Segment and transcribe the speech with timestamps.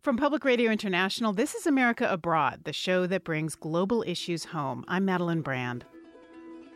[0.00, 4.84] From Public Radio International, this is America Abroad, the show that brings global issues home.
[4.86, 5.84] I'm Madeleine Brand.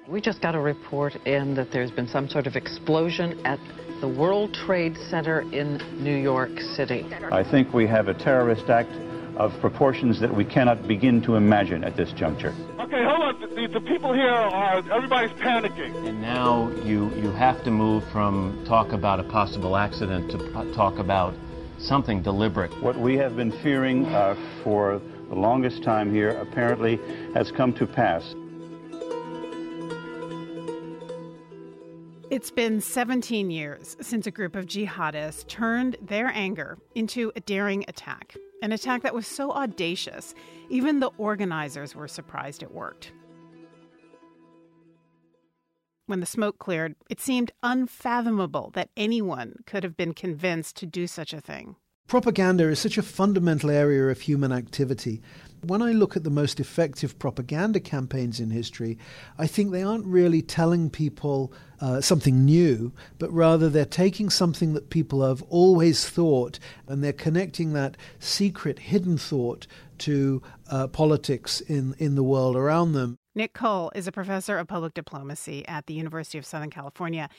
[0.09, 3.61] We just got a report in that there's been some sort of explosion at
[4.01, 7.07] the World Trade Center in New York City.
[7.31, 8.91] I think we have a terrorist act
[9.37, 12.53] of proportions that we cannot begin to imagine at this juncture.
[12.81, 13.41] Okay, hold on.
[13.55, 16.09] The, the people here are, everybody's panicking.
[16.09, 20.99] And now you, you have to move from talk about a possible accident to talk
[20.99, 21.35] about
[21.83, 22.73] something deliberate.
[22.83, 26.99] What we have been fearing uh, for the longest time here apparently
[27.35, 28.35] has come to pass.
[32.31, 37.85] It's been 17 years since a group of jihadists turned their anger into a daring
[37.89, 38.37] attack.
[38.63, 40.35] An attack that was so audacious,
[40.71, 43.13] even the organizers were surprised it worked.
[46.07, 51.07] When the smoke cleared, it seemed unfathomable that anyone could have been convinced to do
[51.07, 51.77] such a thing.
[52.13, 55.23] Propaganda is such a fundamental area of human activity.
[55.63, 58.99] When I look at the most effective propaganda campaigns in history,
[59.39, 64.75] I think they aren't really telling people uh, something new, but rather they're taking something
[64.75, 69.67] that people have always thought and they're connecting that secret, hidden thought
[70.01, 73.17] to uh, politics in, in the world around them.
[73.35, 77.31] Nick Cull is a professor of public diplomacy at the University of Southern California.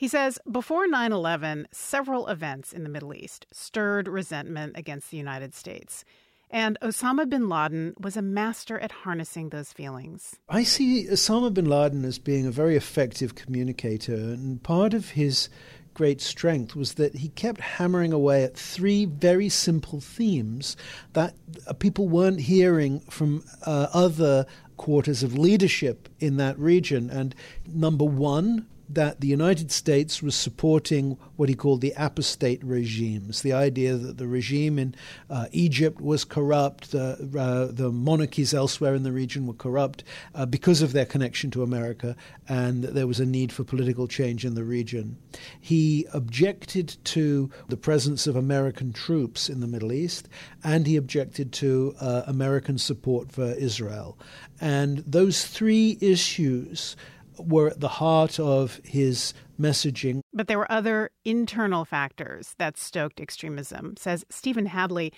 [0.00, 5.18] He says before 9 11, several events in the Middle East stirred resentment against the
[5.18, 6.06] United States.
[6.48, 10.36] And Osama bin Laden was a master at harnessing those feelings.
[10.48, 15.50] I see Osama bin Laden as being a very effective communicator, and part of his
[15.92, 20.78] great strength was that he kept hammering away at three very simple themes
[21.12, 21.34] that
[21.78, 24.46] people weren't hearing from uh, other
[24.78, 27.10] quarters of leadership in that region.
[27.10, 27.34] And
[27.66, 33.52] number one, that the United States was supporting what he called the apostate regimes, the
[33.52, 34.94] idea that the regime in
[35.28, 40.02] uh, Egypt was corrupt, uh, uh, the monarchies elsewhere in the region were corrupt
[40.34, 42.16] uh, because of their connection to America,
[42.48, 45.16] and that there was a need for political change in the region.
[45.60, 50.28] He objected to the presence of American troops in the Middle East,
[50.64, 54.18] and he objected to uh, American support for Israel.
[54.60, 56.96] And those three issues
[57.46, 60.20] were at the heart of his messaging.
[60.32, 65.12] But there were other internal factors that stoked extremism, says Stephen Hadley.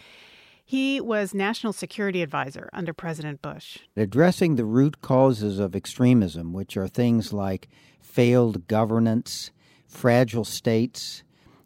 [0.64, 3.78] He was national security advisor under President Bush.
[3.96, 7.68] Addressing the root causes of extremism, which are things like
[8.00, 9.50] failed governance,
[9.86, 11.22] fragile states,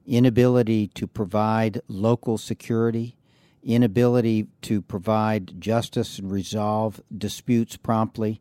[0.07, 3.17] inability to provide local security,
[3.63, 8.41] inability to provide justice and resolve disputes promptly,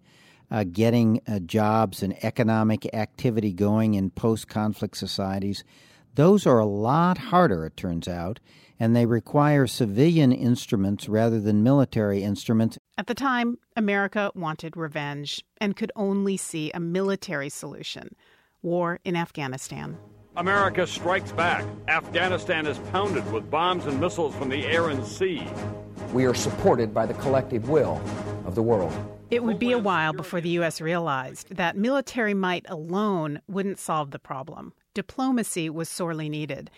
[0.51, 5.63] uh, getting uh, jobs and economic activity going in post conflict societies.
[6.15, 8.39] Those are a lot harder, it turns out,
[8.79, 12.77] and they require civilian instruments rather than military instruments.
[12.97, 18.15] At the time, America wanted revenge and could only see a military solution
[18.61, 19.97] war in Afghanistan.
[20.37, 21.65] America strikes back.
[21.87, 25.47] Afghanistan is pounded with bombs and missiles from the air and sea.
[26.11, 28.01] We are supported by the collective will
[28.45, 28.93] of the world.
[29.31, 30.79] It would be a while before the U.S.
[30.79, 34.73] realized that military might alone wouldn't solve the problem.
[34.93, 36.69] Diplomacy was sorely needed.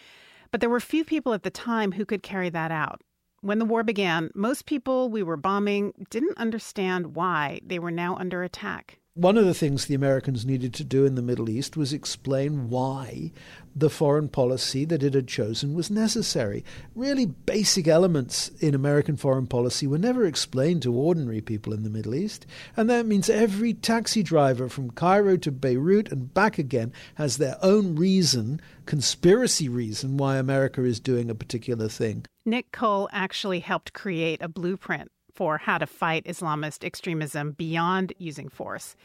[0.52, 3.02] But there were few people at the time who could carry that out.
[3.42, 8.16] When the war began, most people we were bombing didn't understand why they were now
[8.16, 11.76] under attack one of the things the Americans needed to do in the Middle East
[11.76, 13.32] was explain why
[13.76, 16.64] the foreign policy that it had chosen was necessary.
[16.94, 21.90] Really basic elements in American foreign policy were never explained to ordinary people in the
[21.90, 22.46] Middle East,
[22.76, 27.58] and that means every taxi driver from Cairo to Beirut and back again has their
[27.64, 32.26] own reason, conspiracy reason, why America is doing a particular thing.
[32.46, 38.50] Nick Cull actually helped create a blueprint for how to fight Islamist extremism beyond using
[38.50, 38.96] force.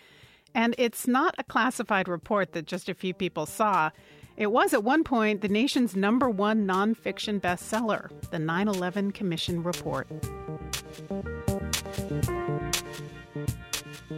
[0.54, 3.90] And it's not a classified report that just a few people saw.
[4.38, 9.62] It was at one point the nation's number one nonfiction bestseller, the 9 11 Commission
[9.62, 10.08] Report.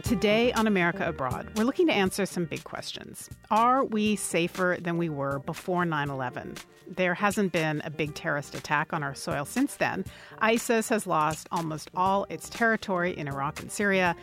[0.03, 3.29] Today on America Abroad, we're looking to answer some big questions.
[3.51, 6.55] Are we safer than we were before 9 11?
[6.87, 10.05] There hasn't been a big terrorist attack on our soil since then.
[10.39, 14.15] ISIS has lost almost all its territory in Iraq and Syria.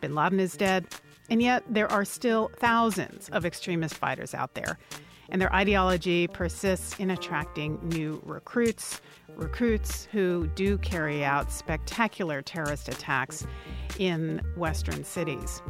[0.00, 0.86] Bin Laden is dead.
[1.28, 4.78] And yet, there are still thousands of extremist fighters out there.
[5.30, 9.00] And their ideology persists in attracting new recruits,
[9.36, 13.46] recruits who do carry out spectacular terrorist attacks
[13.98, 15.62] in Western cities.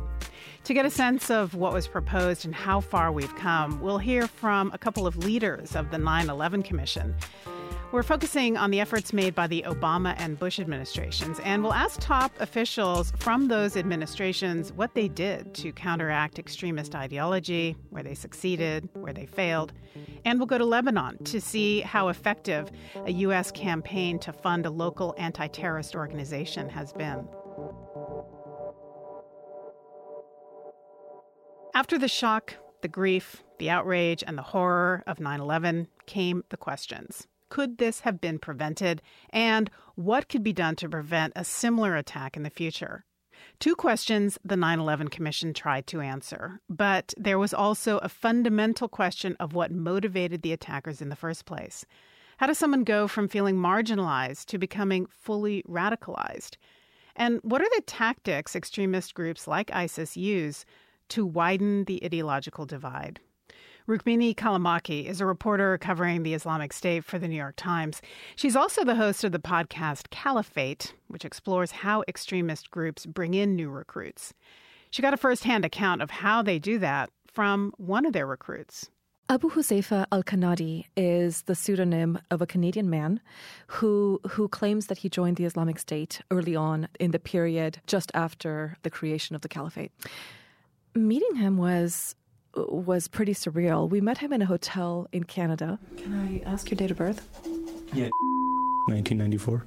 [0.65, 4.27] To get a sense of what was proposed and how far we've come, we'll hear
[4.27, 7.15] from a couple of leaders of the 9 11 Commission.
[7.93, 11.99] We're focusing on the efforts made by the Obama and Bush administrations, and we'll ask
[11.99, 18.89] top officials from those administrations what they did to counteract extremist ideology, where they succeeded,
[18.93, 19.73] where they failed.
[20.25, 22.71] And we'll go to Lebanon to see how effective
[23.07, 23.51] a U.S.
[23.51, 27.27] campaign to fund a local anti terrorist organization has been.
[31.75, 36.57] After the shock, the grief, the outrage, and the horror of 9 11 came the
[36.57, 37.27] questions.
[37.51, 39.03] Could this have been prevented?
[39.31, 43.05] And what could be done to prevent a similar attack in the future?
[43.59, 48.89] Two questions the 9 11 Commission tried to answer, but there was also a fundamental
[48.89, 51.85] question of what motivated the attackers in the first place.
[52.39, 56.57] How does someone go from feeling marginalized to becoming fully radicalized?
[57.17, 60.65] And what are the tactics extremist groups like ISIS use
[61.09, 63.21] to widen the ideological divide?
[63.91, 68.01] Rukmini Callimachi is a reporter covering the Islamic State for the New York Times.
[68.37, 73.57] She's also the host of the podcast Caliphate, which explores how extremist groups bring in
[73.57, 74.33] new recruits.
[74.91, 78.89] She got a firsthand account of how they do that from one of their recruits.
[79.29, 83.21] Abu Huzaifa al Kanadi is the pseudonym of a Canadian man
[83.67, 88.13] who who claims that he joined the Islamic State early on in the period just
[88.15, 89.91] after the creation of the caliphate.
[90.95, 92.15] Meeting him was
[92.69, 93.89] was pretty surreal.
[93.89, 95.79] We met him in a hotel in Canada.
[95.97, 97.29] Can I ask your date of birth?
[97.93, 98.09] Yeah,
[98.89, 99.67] 1994.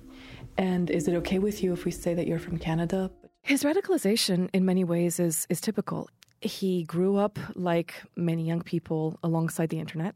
[0.58, 3.12] And is it okay with you if we say that you're from Canada?
[3.42, 6.10] His radicalization, in many ways, is is typical.
[6.42, 10.16] He grew up like many young people alongside the internet.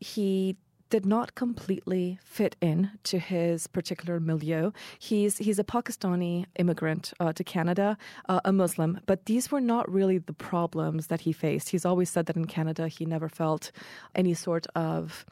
[0.00, 0.56] He
[0.90, 4.70] did not completely fit in to his particular milieu.
[4.98, 7.98] He's he's a Pakistani immigrant uh, to Canada,
[8.28, 11.70] uh, a Muslim, but these were not really the problems that he faced.
[11.70, 13.72] He's always said that in Canada he never felt
[14.14, 15.24] any sort of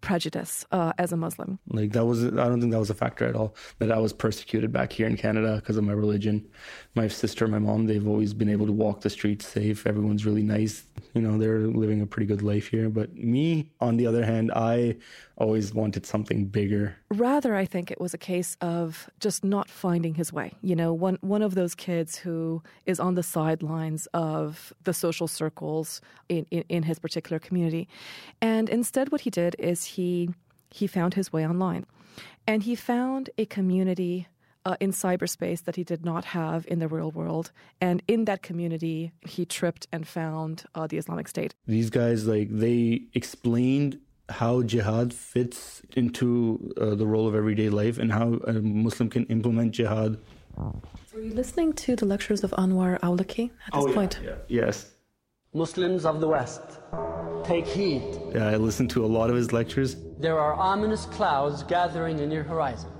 [0.00, 1.58] prejudice uh, as a Muslim.
[1.68, 3.54] Like that was, I don't think that was a factor at all.
[3.78, 6.48] That I was persecuted back here in Canada because of my religion.
[6.94, 9.86] My sister, my mom, they've always been able to walk the streets safe.
[9.86, 10.84] Everyone's really nice.
[11.14, 12.88] You know, they're living a pretty good life here.
[12.88, 14.96] But me, on the other hand, I
[15.40, 16.94] always wanted something bigger.
[17.10, 20.52] Rather, I think it was a case of just not finding his way.
[20.62, 25.26] You know, one one of those kids who is on the sidelines of the social
[25.26, 27.88] circles in, in, in his particular community.
[28.40, 30.30] And instead what he did is he
[30.70, 31.86] he found his way online.
[32.46, 34.26] And he found a community
[34.64, 37.50] uh, in cyberspace that he did not have in the real world.
[37.80, 41.54] And in that community, he tripped and found uh, the Islamic State.
[41.66, 43.98] These guys, like, they explained
[44.30, 49.26] how jihad fits into uh, the role of everyday life and how a Muslim can
[49.26, 50.18] implement jihad.
[50.56, 54.20] Were you listening to the lectures of Anwar Awlaki at this oh, yeah, point?
[54.22, 54.34] Yeah.
[54.48, 54.94] Yes.
[55.52, 56.62] Muslims of the West,
[57.44, 58.02] take heed.
[58.32, 59.96] Yeah, I listened to a lot of his lectures.
[60.18, 62.90] There are ominous clouds gathering in your horizon.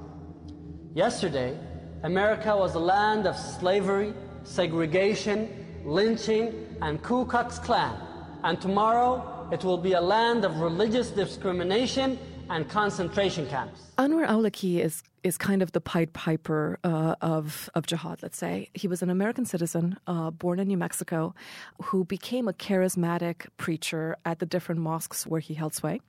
[0.94, 1.56] Yesterday,
[2.02, 4.12] America was a land of slavery,
[4.42, 5.48] segregation,
[5.84, 7.94] lynching, and Ku Klux Klan.
[8.42, 12.18] And tomorrow, it will be a land of religious discrimination
[12.50, 13.80] and concentration camps.
[13.96, 18.22] Anwar Awlaki is is kind of the Pied Piper uh, of of jihad.
[18.22, 21.34] Let's say he was an American citizen, uh, born in New Mexico,
[21.82, 26.00] who became a charismatic preacher at the different mosques where he held sway.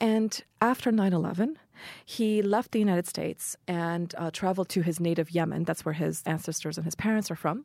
[0.00, 1.56] And after 9/11,
[2.04, 5.64] he left the United States and uh, traveled to his native Yemen.
[5.64, 7.64] That's where his ancestors and his parents are from.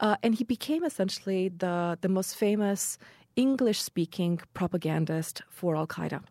[0.00, 2.98] Uh, and he became essentially the the most famous
[3.36, 6.22] English speaking propagandist for Al Qaeda.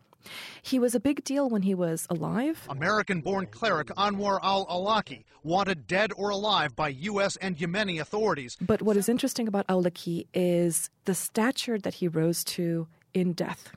[0.62, 2.66] He was a big deal when he was alive.
[2.68, 7.36] American born cleric Anwar al Awlaki, wanted dead or alive by U.S.
[7.36, 8.56] and Yemeni authorities.
[8.60, 13.72] But what is interesting about Awlaki is the stature that he rose to in death.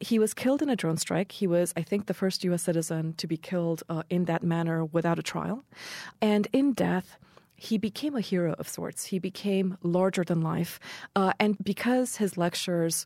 [0.00, 1.32] He was killed in a drone strike.
[1.32, 2.62] He was, I think, the first U.S.
[2.62, 5.64] citizen to be killed uh, in that manner without a trial.
[6.20, 7.18] And in death,
[7.58, 9.06] he became a hero of sorts.
[9.06, 10.78] He became larger than life.
[11.16, 13.04] Uh, and because his lectures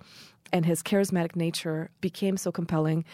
[0.53, 3.05] and his charismatic nature became so compelling,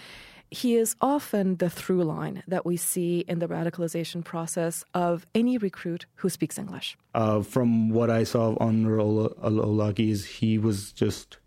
[0.50, 5.58] he is often the through line that we see in the radicalization process of any
[5.58, 6.98] recruit who speaks English.
[7.14, 11.38] Uh, from what I saw on Olagi's, he was just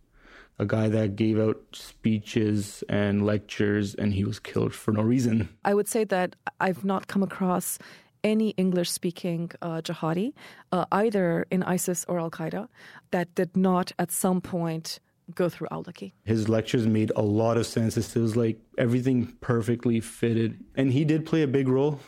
[0.57, 5.49] a guy that gave out speeches and lectures and he was killed for no reason.
[5.65, 7.79] I would say that I've not come across
[8.23, 10.33] any English speaking uh, jihadi,
[10.71, 12.67] uh, either in ISIS or Al Qaeda,
[13.11, 14.99] that did not at some point
[15.33, 16.11] go through Awlaki.
[16.23, 17.97] His lectures made a lot of sense.
[17.97, 20.63] It was like everything perfectly fitted.
[20.75, 21.99] And he did play a big role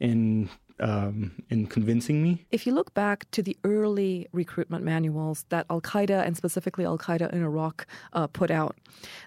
[0.00, 2.44] in um, in convincing me.
[2.50, 6.98] If you look back to the early recruitment manuals that Al Qaeda and specifically Al
[6.98, 8.76] Qaeda in Iraq uh, put out,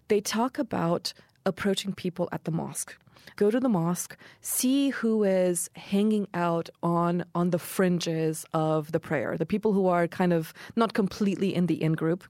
[0.09, 1.13] they talk about
[1.45, 2.97] approaching people at the mosque.
[3.35, 8.99] Go to the mosque, see who is hanging out on on the fringes of the
[8.99, 12.23] prayer, the people who are kind of not completely in the in group.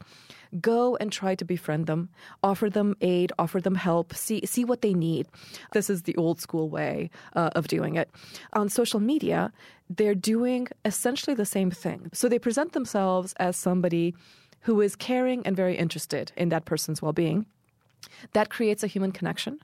[0.61, 2.09] Go and try to befriend them,
[2.41, 5.27] offer them aid, offer them help, see see what they need.
[5.73, 8.09] This is the old school way uh, of doing it.
[8.53, 9.51] On social media,
[9.89, 12.09] they're doing essentially the same thing.
[12.13, 14.15] So they present themselves as somebody
[14.61, 17.45] who is caring and very interested in that person's well-being
[18.33, 19.59] that creates a human connection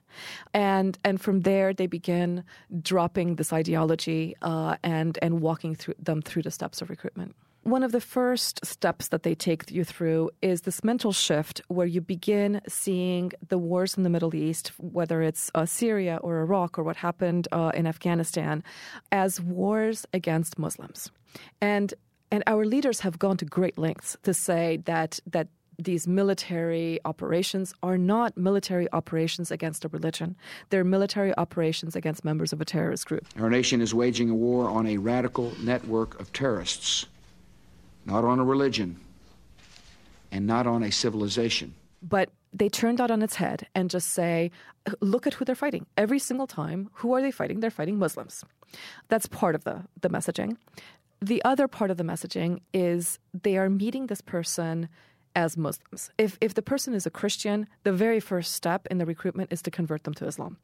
[0.54, 2.44] and and from there they begin
[2.82, 7.84] dropping this ideology uh, and and walking through them through the steps of recruitment one
[7.84, 12.02] of the first steps that they take you through is this mental shift where you
[12.02, 16.84] begin seeing the wars in the Middle East, whether it's uh, Syria or Iraq or
[16.84, 18.64] what happened uh, in Afghanistan,
[19.12, 21.12] as wars against Muslims.
[21.62, 21.94] And
[22.32, 25.48] and our leaders have gone to great lengths to say that that
[25.80, 30.36] these military operations are not military operations against a religion.
[30.70, 33.26] They're military operations against members of a terrorist group.
[33.40, 37.06] Our nation is waging a war on a radical network of terrorists,
[38.06, 39.00] not on a religion,
[40.32, 41.74] and not on a civilization.
[42.02, 44.52] But they turn that on its head and just say,
[45.00, 45.86] look at who they're fighting.
[45.98, 47.60] Every single time, who are they fighting?
[47.60, 48.44] They're fighting Muslims.
[49.08, 50.58] That's part of the, the messaging.
[51.22, 54.90] The other part of the messaging is they are meeting this person
[55.36, 56.10] as Muslims.
[56.18, 59.62] If, if the person is a Christian, the very first step in the recruitment is
[59.64, 60.58] to convert them to Islam.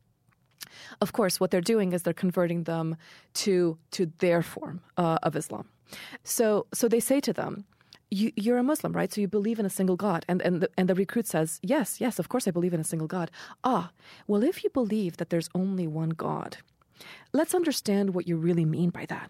[1.01, 2.97] Of course, what they're doing is they're converting them
[3.35, 5.69] to to their form uh, of Islam.
[6.23, 7.65] So so they say to them,
[8.09, 9.11] you, are a Muslim, right?
[9.11, 10.25] So you believe in a single God.
[10.27, 12.85] And, and, the, and the recruit says, Yes, yes, of course I believe in a
[12.85, 13.31] single God.
[13.63, 13.91] Ah,
[14.27, 16.57] well, if you believe that there's only one God,
[17.33, 19.29] let's understand what you really mean by that.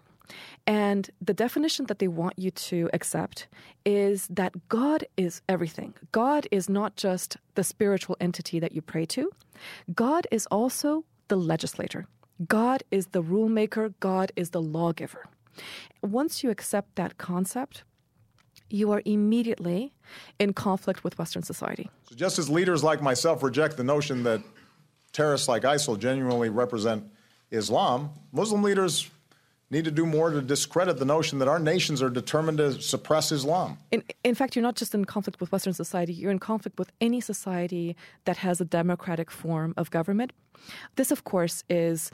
[0.66, 3.48] And the definition that they want you to accept
[3.84, 5.94] is that God is everything.
[6.12, 9.30] God is not just the spiritual entity that you pray to,
[9.94, 12.06] God is also the legislator.
[12.46, 15.26] God is the rule maker, God is the lawgiver.
[16.02, 17.82] Once you accept that concept,
[18.70, 19.92] you are immediately
[20.38, 21.90] in conflict with Western society.
[22.08, 24.42] So just as leaders like myself reject the notion that
[25.12, 27.04] terrorists like ISIL genuinely represent
[27.50, 29.10] Islam, Muslim leaders
[29.70, 33.30] need to do more to discredit the notion that our nations are determined to suppress
[33.30, 33.78] Islam.
[33.90, 36.90] In, in fact, you're not just in conflict with Western society, you're in conflict with
[37.00, 40.32] any society that has a democratic form of government.
[40.96, 42.10] This, of course, is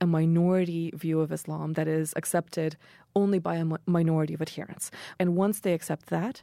[0.00, 2.76] a minority view of Islam that is accepted
[3.14, 4.90] only by a minority of adherents.
[5.18, 6.42] And once they accept that,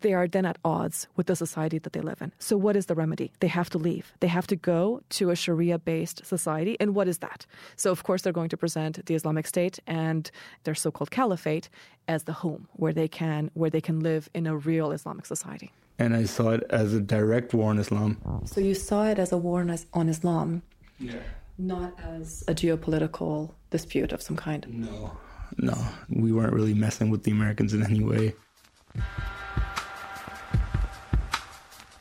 [0.00, 2.32] they are then at odds with the society that they live in.
[2.38, 3.32] So, what is the remedy?
[3.40, 4.12] They have to leave.
[4.20, 6.76] They have to go to a Sharia based society.
[6.80, 7.46] And what is that?
[7.76, 10.30] So, of course, they're going to present the Islamic State and
[10.64, 11.68] their so called caliphate
[12.08, 15.72] as the home where they can where they can live in a real Islamic society.
[15.98, 18.18] And I saw it as a direct war on Islam.
[18.44, 20.62] So you saw it as a war on Islam?
[20.98, 21.14] Yeah.
[21.58, 24.66] Not as a geopolitical dispute of some kind?
[24.68, 25.16] No
[25.58, 25.74] no,
[26.08, 28.34] we weren't really messing with the Americans in any way.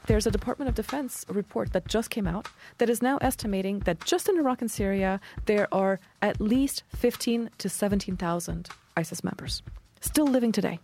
[0.08, 2.48] There's a Department of Defense report that just came out
[2.78, 7.50] that is now estimating that just in Iraq and Syria there are at least 15
[7.58, 9.64] to 17,000 ISIS members
[10.02, 10.80] still living today.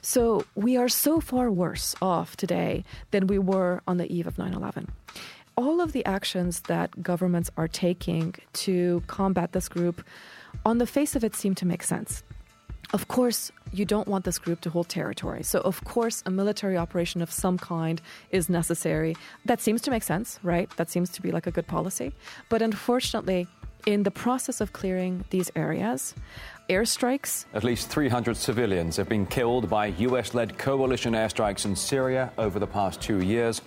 [0.00, 4.38] So we are so far worse off today than we were on the eve of
[4.38, 4.92] 9 11
[5.54, 10.02] all of the actions that governments are taking to combat this group
[10.64, 12.22] on the face of it seem to make sense.
[12.92, 15.42] Of course, you don't want this group to hold territory.
[15.42, 19.16] So, of course, a military operation of some kind is necessary.
[19.46, 20.68] That seems to make sense, right?
[20.76, 22.12] That seems to be like a good policy.
[22.50, 23.46] But unfortunately,
[23.86, 26.14] in the process of clearing these areas,
[26.68, 27.46] airstrikes.
[27.54, 32.58] At least 300 civilians have been killed by US led coalition airstrikes in Syria over
[32.58, 33.62] the past two years.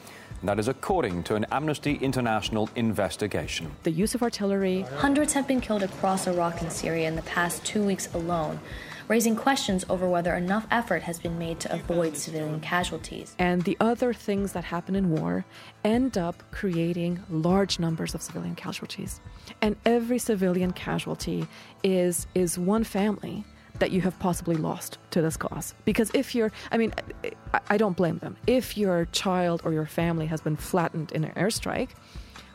[0.45, 3.71] That is according to an Amnesty International investigation.
[3.81, 4.81] The use of artillery.
[4.97, 8.59] Hundreds have been killed across Iraq and Syria in the past two weeks alone
[9.07, 13.35] raising questions over whether enough effort has been made to avoid civilian casualties.
[13.37, 15.45] And the other things that happen in war
[15.83, 19.21] end up creating large numbers of civilian casualties.
[19.61, 21.47] And every civilian casualty
[21.83, 23.43] is is one family
[23.79, 25.73] that you have possibly lost to this cause.
[25.85, 26.93] Because if you're, I mean,
[27.69, 28.37] I, don't blame them.
[28.47, 31.89] If your child or your family has been flattened in an airstrike,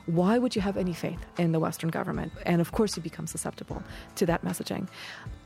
[0.06, 2.32] why would you have any faith in the Western government?
[2.46, 3.82] And of course, you become susceptible
[4.16, 4.88] to that messaging.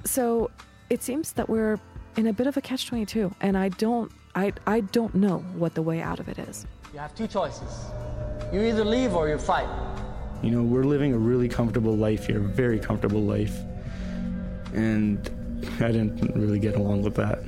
[0.04, 0.50] So
[0.90, 1.78] it seems that we're
[2.16, 5.74] in a bit of a catch 22, and I don't, I, I don't know what
[5.74, 6.66] the way out of it is.
[6.92, 7.90] You have two choices
[8.52, 9.68] you either leave or you fight.
[10.42, 13.56] You know, we're living a really comfortable life here, very comfortable life.
[14.72, 15.28] And
[15.80, 17.42] I didn't really get along with that.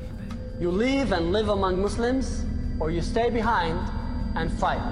[0.60, 2.44] You leave and live among Muslims,
[2.80, 3.78] or you stay behind
[4.34, 4.82] and fight.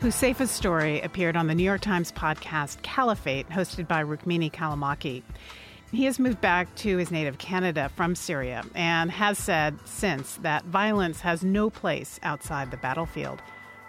[0.00, 5.22] Huzaifa's story appeared on the New York Times podcast Caliphate, hosted by Rukmini Callimachi.
[5.94, 10.64] He has moved back to his native Canada from Syria and has said since that
[10.64, 13.40] violence has no place outside the battlefield.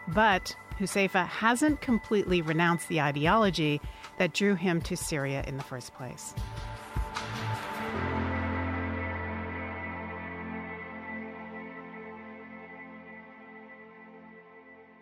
[0.10, 3.82] But Huzaifa hasn't completely renounced the ideology
[4.20, 6.36] that drew him to Syria in the first place.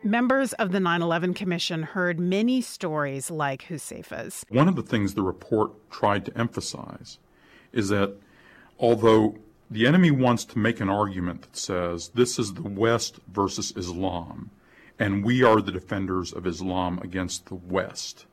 [0.06, 4.46] Members of the 9 11 Commission heard many stories like Huzaifa's.
[4.50, 7.20] One of the things the report tried to emphasize
[7.72, 8.14] is that
[8.78, 9.38] although
[9.72, 14.52] the enemy wants to make an argument that says this is the West versus Islam,
[15.00, 18.26] and we are the defenders of Islam against the West,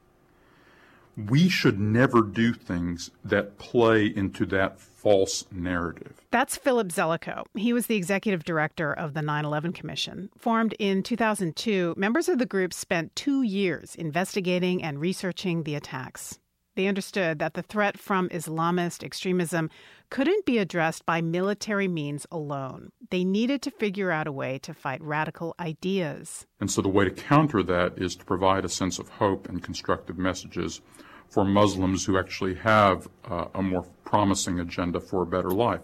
[1.17, 6.21] we should never do things that play into that false narrative.
[6.31, 7.45] That's Philip Zelikow.
[7.55, 10.31] He was the executive director of the 9 11 Commission.
[10.37, 16.39] Formed in 2002, members of the group spent two years investigating and researching the attacks.
[16.77, 19.71] They understood that the threat from Islamist extremism
[20.11, 22.91] couldn't be addressed by military means alone.
[23.11, 26.47] They needed to figure out a way to fight radical ideas.
[26.59, 29.63] And so the way to counter that is to provide a sense of hope and
[29.63, 30.81] constructive messages
[31.29, 35.81] for Muslims who actually have uh, a more promising agenda for a better life.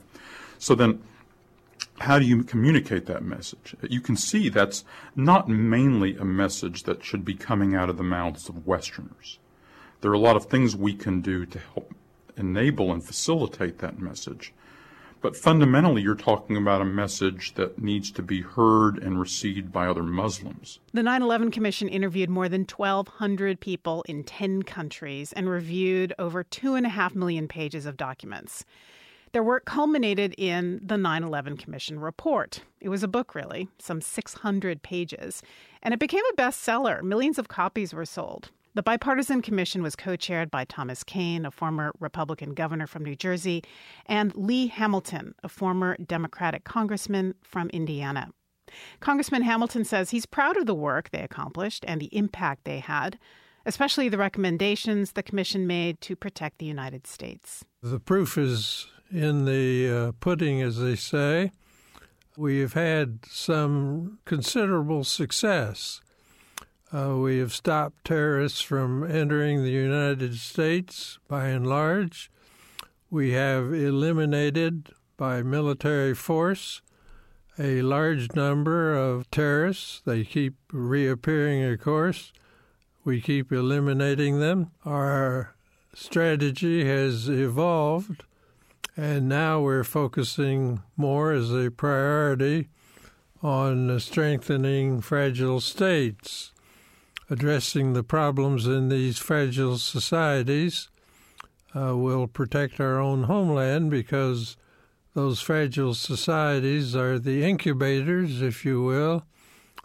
[0.59, 1.00] So then,
[2.00, 3.76] how do you communicate that message?
[3.88, 8.02] You can see that's not mainly a message that should be coming out of the
[8.02, 9.38] mouths of Westerners.
[10.00, 11.95] There are a lot of things we can do to help
[12.36, 14.52] enable and facilitate that message.
[15.22, 19.86] But fundamentally, you're talking about a message that needs to be heard and received by
[19.86, 20.78] other Muslims.
[20.92, 26.44] The 9 11 Commission interviewed more than 1,200 people in 10 countries and reviewed over
[26.44, 28.64] 2.5 million pages of documents.
[29.32, 32.62] Their work culminated in the 9 11 Commission report.
[32.80, 35.42] It was a book, really, some 600 pages,
[35.82, 37.02] and it became a bestseller.
[37.02, 38.50] Millions of copies were sold.
[38.76, 43.17] The bipartisan commission was co chaired by Thomas Kean, a former Republican governor from New
[43.17, 43.62] Jersey,
[44.04, 48.32] and Lee Hamilton, a former Democratic congressman from Indiana.
[49.00, 53.19] Congressman Hamilton says he's proud of the work they accomplished and the impact they had,
[53.65, 57.65] especially the recommendations the commission made to protect the United States.
[57.82, 61.50] The proof is in the uh, pudding, as they say.
[62.36, 66.02] We've had some considerable success.
[66.94, 72.30] Uh, we have stopped terrorists from entering the United States by and large.
[73.10, 76.82] We have eliminated by military force
[77.58, 80.00] a large number of terrorists.
[80.04, 82.32] They keep reappearing, of course.
[83.04, 84.70] We keep eliminating them.
[84.84, 85.56] Our
[85.92, 88.22] strategy has evolved,
[88.96, 92.68] and now we're focusing more as a priority
[93.42, 96.52] on strengthening fragile states
[97.30, 100.89] addressing the problems in these fragile societies
[101.75, 104.56] uh, will protect our own homeland because
[105.15, 109.25] those fragile societies are the incubators, if you will,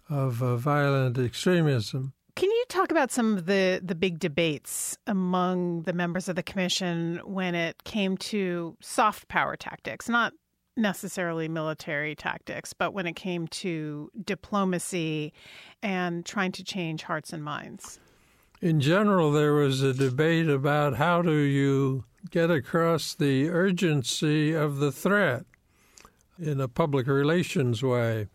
[0.09, 2.13] of uh, violent extremism.
[2.35, 6.43] Can you talk about some of the, the big debates among the members of the
[6.43, 10.33] commission when it came to soft power tactics, not
[10.77, 15.33] necessarily military tactics, but when it came to diplomacy
[15.83, 17.99] and trying to change hearts and minds?
[18.61, 24.77] In general, there was a debate about how do you get across the urgency of
[24.77, 25.45] the threat
[26.37, 28.27] in a public relations way.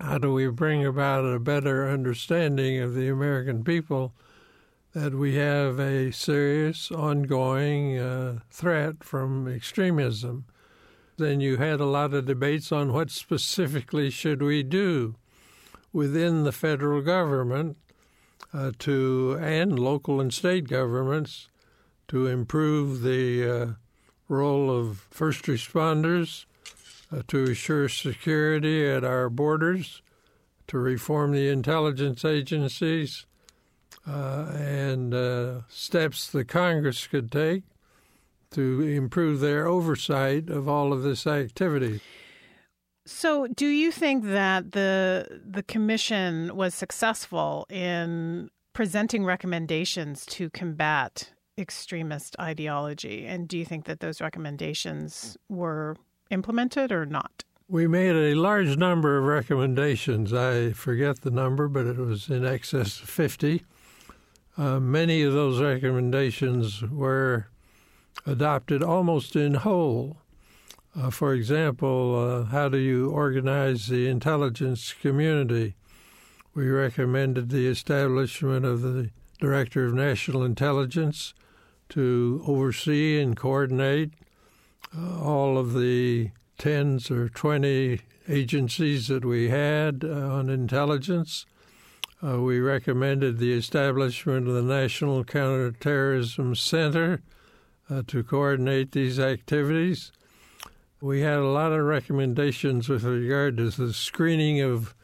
[0.00, 4.14] How do we bring about a better understanding of the American people
[4.92, 10.44] that we have a serious, ongoing uh, threat from extremism?
[11.18, 15.16] Then you had a lot of debates on what specifically should we do
[15.92, 17.76] within the federal government
[18.54, 21.48] uh, to and local and state governments
[22.06, 23.66] to improve the uh,
[24.28, 26.44] role of first responders,
[27.12, 30.02] uh, to assure security at our borders,
[30.68, 33.26] to reform the intelligence agencies,
[34.06, 37.64] uh, and uh, steps the Congress could take
[38.52, 42.00] to improve their oversight of all of this activity.
[43.06, 51.32] So, do you think that the the commission was successful in presenting recommendations to combat
[51.56, 53.26] extremist ideology?
[53.26, 55.96] And do you think that those recommendations were
[56.30, 57.44] implemented or not?
[57.66, 60.32] We made a large number of recommendations.
[60.32, 63.62] I forget the number, but it was in excess of 50.
[64.56, 67.48] Uh, many of those recommendations were
[68.26, 70.18] adopted almost in whole.
[70.96, 75.74] Uh, for example, uh, how do you organize the intelligence community?
[76.54, 81.34] We recommended the establishment of the Director of National Intelligence
[81.90, 84.12] to oversee and coordinate
[84.96, 91.46] uh, all of the tens or 20 agencies that we had uh, on intelligence.
[92.22, 97.22] Uh, we recommended the establishment of the National Counterterrorism Center
[97.90, 100.12] uh, to coordinate these activities.
[101.00, 104.94] We had a lot of recommendations with regard to the screening of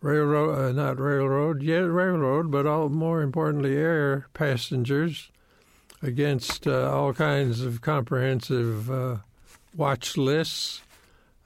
[0.00, 5.30] railroad, uh, not railroad, yet railroad, but all more importantly, air passengers
[6.02, 9.16] against uh, all kinds of comprehensive uh,
[9.76, 10.82] watch lists.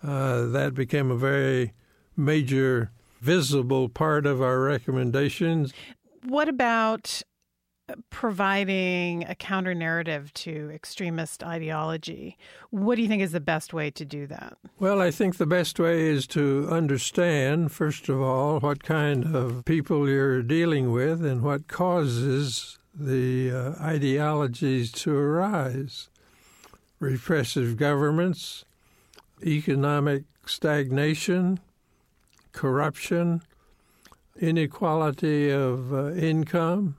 [0.02, 1.72] Uh, that became a very
[2.16, 2.90] major,
[3.20, 5.72] visible part of our recommendations.
[6.24, 7.22] What about
[8.10, 12.36] providing a counter narrative to extremist ideology.
[12.70, 14.58] What do you think is the best way to do that?
[14.78, 19.64] Well, I think the best way is to understand, first of all, what kind of
[19.64, 26.08] people you're dealing with and what causes the uh, ideologies to arise.
[27.00, 28.64] Repressive governments,
[29.44, 31.60] economic stagnation,
[32.52, 33.42] corruption,
[34.40, 36.96] inequality of uh, income,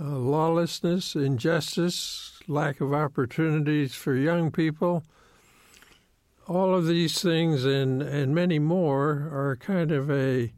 [0.00, 5.04] uh, lawlessness, injustice, lack of opportunities for young people.
[6.46, 10.52] All of these things and, and many more are kind of a,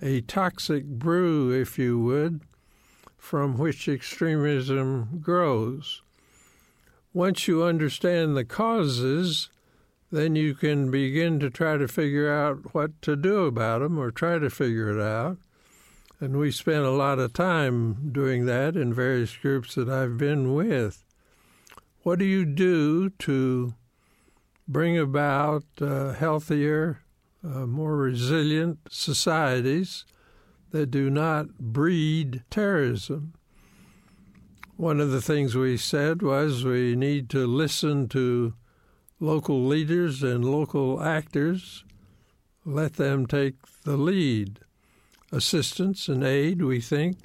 [0.00, 2.40] a toxic brew, if you would,
[3.18, 6.02] from which extremism grows.
[7.12, 9.48] Once you understand the causes,
[10.12, 14.10] then you can begin to try to figure out what to do about them or
[14.10, 15.38] try to figure it out.
[16.18, 20.54] And we spent a lot of time doing that in various groups that I've been
[20.54, 21.04] with.
[22.04, 23.74] What do you do to
[24.66, 27.00] bring about uh, healthier,
[27.44, 30.06] uh, more resilient societies
[30.70, 33.34] that do not breed terrorism?
[34.76, 38.54] One of the things we said was we need to listen to
[39.20, 41.84] local leaders and local actors,
[42.64, 44.60] let them take the lead
[45.32, 47.18] assistance and aid, we think,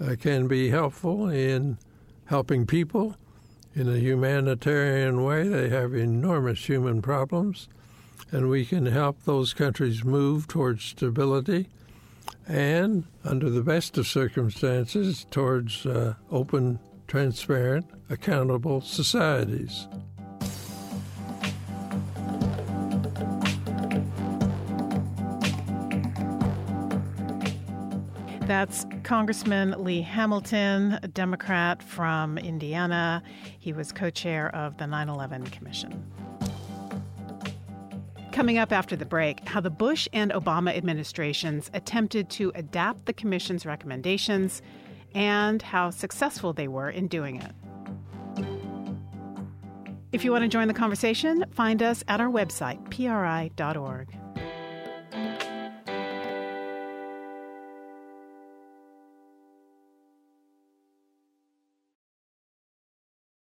[0.00, 1.78] uh, can be helpful in
[2.26, 3.16] helping people
[3.74, 5.46] in a humanitarian way.
[5.48, 7.68] They have enormous human problems,
[8.30, 11.68] and we can help those countries move towards stability
[12.46, 19.86] and, under the best of circumstances, towards uh, open, transparent, accountable societies.
[28.58, 33.22] That's Congressman Lee Hamilton, a Democrat from Indiana.
[33.60, 36.04] He was co chair of the 9 11 Commission.
[38.32, 43.12] Coming up after the break, how the Bush and Obama administrations attempted to adapt the
[43.12, 44.60] Commission's recommendations
[45.14, 47.52] and how successful they were in doing it.
[50.10, 54.08] If you want to join the conversation, find us at our website, pri.org.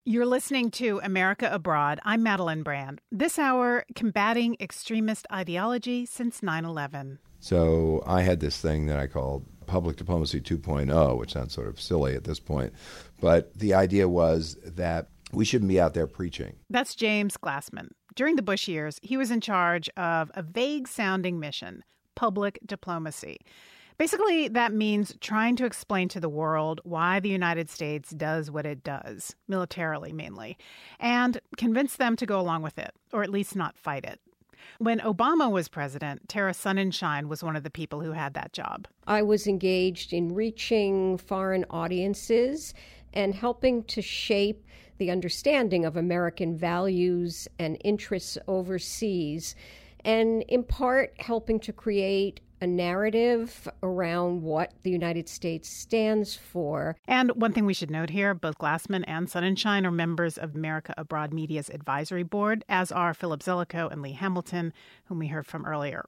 [0.09, 1.99] You're listening to America Abroad.
[2.05, 3.01] I'm Madeleine Brand.
[3.11, 7.19] This hour, combating extremist ideology since 9 11.
[7.41, 11.81] So I had this thing that I called Public Diplomacy 2.0, which sounds sort of
[11.81, 12.71] silly at this point.
[13.19, 16.55] But the idea was that we shouldn't be out there preaching.
[16.69, 17.89] That's James Glassman.
[18.15, 21.83] During the Bush years, he was in charge of a vague sounding mission
[22.15, 23.39] public diplomacy.
[23.97, 28.65] Basically, that means trying to explain to the world why the United States does what
[28.65, 30.55] it does, militarily mainly,
[30.99, 34.19] and convince them to go along with it, or at least not fight it.
[34.77, 38.87] When Obama was president, Tara Sonenshine was one of the people who had that job.
[39.07, 42.75] I was engaged in reaching foreign audiences
[43.13, 44.63] and helping to shape
[44.99, 49.55] the understanding of American values and interests overseas,
[50.05, 56.97] and in part helping to create a narrative around what the United States stands for.
[57.07, 60.93] And one thing we should note here both Glassman and Sonenshine are members of America
[60.97, 64.73] Abroad Media's advisory board, as are Philip Zelikow and Lee Hamilton,
[65.05, 66.05] whom we heard from earlier.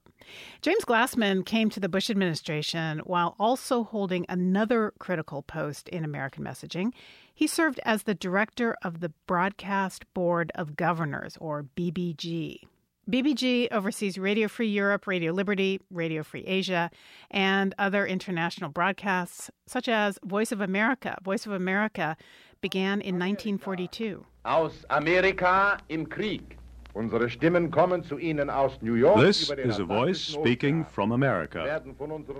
[0.62, 6.44] James Glassman came to the Bush administration while also holding another critical post in American
[6.44, 6.92] messaging.
[7.32, 12.64] He served as the director of the Broadcast Board of Governors, or BBG.
[13.09, 16.89] BBG oversees Radio Free Europe, Radio Liberty, Radio Free Asia,
[17.29, 21.15] and other international broadcasts, such as Voice of America.
[21.23, 22.17] Voice of America
[22.61, 24.25] began in 1942.
[24.43, 26.57] Aus Amerika im Krieg.
[26.95, 27.11] This
[29.51, 31.83] is a voice speaking from America.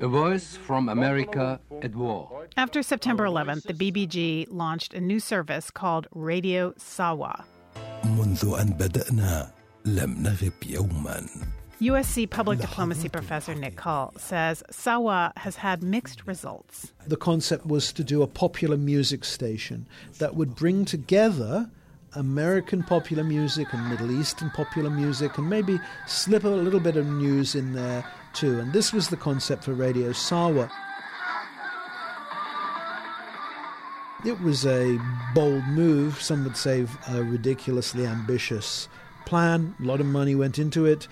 [0.02, 2.48] A voice from America at war.
[2.56, 7.44] After September 11th, the BBG launched a new service called Radio Sawa.
[8.06, 9.52] منذ أن بدأنا
[9.85, 11.27] لم نغب يوما
[11.81, 16.93] USC public diplomacy professor Nick Cull says Sawa has had mixed results.
[17.07, 19.87] The concept was to do a popular music station
[20.19, 21.71] that would bring together
[22.13, 27.07] American popular music and Middle Eastern popular music and maybe slip a little bit of
[27.07, 28.61] news in there too.
[28.61, 30.71] And this was the concept for Radio Sawa.
[34.27, 34.99] It was a
[35.35, 38.87] bold move, some would say a ridiculously ambitious
[39.27, 39.75] plan.
[39.81, 41.09] A lot of money went into it.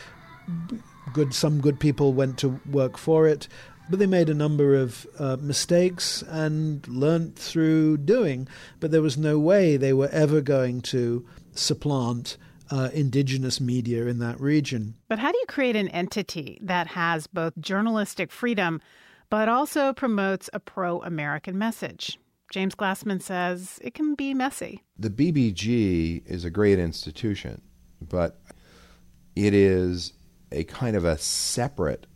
[1.12, 3.48] Good, some good people went to work for it,
[3.88, 8.48] but they made a number of uh, mistakes and learnt through doing.
[8.80, 12.36] But there was no way they were ever going to supplant
[12.70, 14.94] uh, indigenous media in that region.
[15.08, 18.80] But how do you create an entity that has both journalistic freedom
[19.30, 22.18] but also promotes a pro American message?
[22.50, 24.82] James Glassman says it can be messy.
[24.98, 27.60] The BBG is a great institution,
[28.00, 28.40] but
[29.34, 30.12] it is
[30.50, 32.06] a kind of a separate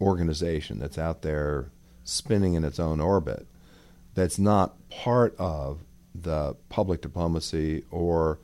[0.00, 1.70] organization that's out there
[2.04, 3.46] spinning in its own orbit
[4.14, 5.80] that's not part of
[6.14, 8.38] the public diplomacy or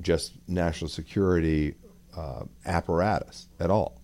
[0.00, 1.74] just national security
[2.16, 4.00] uh, apparatus at all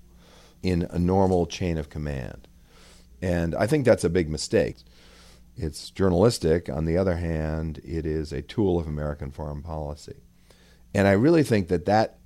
[0.63, 2.47] in a normal chain of command.
[3.21, 4.77] And I think that's a big mistake.
[5.57, 6.69] It's journalistic.
[6.69, 10.22] On the other hand, it is a tool of American foreign policy.
[10.95, 12.19] And I really think that, that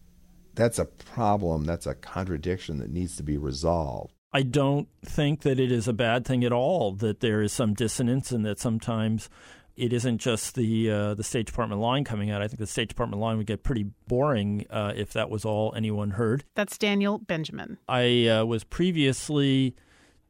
[0.54, 4.12] that's a problem, that's a contradiction that needs to be resolved.
[4.32, 7.74] I don't think that it is a bad thing at all that there is some
[7.74, 9.30] dissonance and that sometimes
[9.76, 12.42] it isn't just the uh, the State Department line coming out.
[12.42, 15.72] I think the State Department line would get pretty boring uh, if that was all
[15.76, 16.44] anyone heard.
[16.54, 17.78] That's Daniel Benjamin.
[17.88, 19.76] I uh, was previously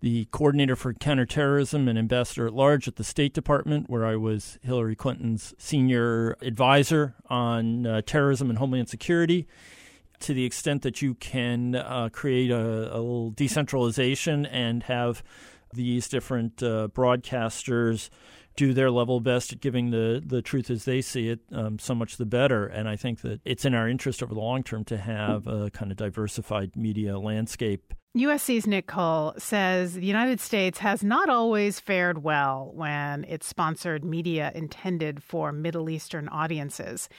[0.07, 4.57] the coordinator for counterterrorism and ambassador at large at the State Department, where I was
[4.63, 9.49] Hillary Clinton's senior advisor on uh, terrorism and homeland security.
[10.21, 12.57] To the extent that you can uh, create a,
[12.95, 15.25] a, little decentralization and have
[15.75, 18.09] these different uh, broadcasters
[18.57, 21.95] do their level best at giving the, the truth as they see it, um, so
[21.95, 22.67] much the better.
[22.67, 25.71] And I think that it's in our interest over the long term to have a
[25.71, 27.95] kind of diversified media landscape.
[28.17, 34.05] USC's Nick Cull says the United States has not always fared well when it sponsored
[34.05, 37.11] media intended for Middle Eastern audiences.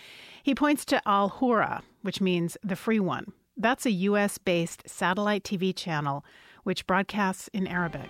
[0.42, 3.32] He points to Al Hurra, which means the free one.
[3.56, 6.26] That's a US based satellite TV channel
[6.64, 8.10] which broadcasts in Arabic.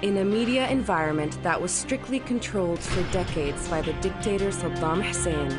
[0.00, 5.50] In a media environment that was strictly controlled for decades by the dictator Saddam Hussein,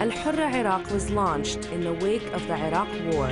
[0.00, 3.28] Al Hurra Iraq was launched in the wake of the Iraq War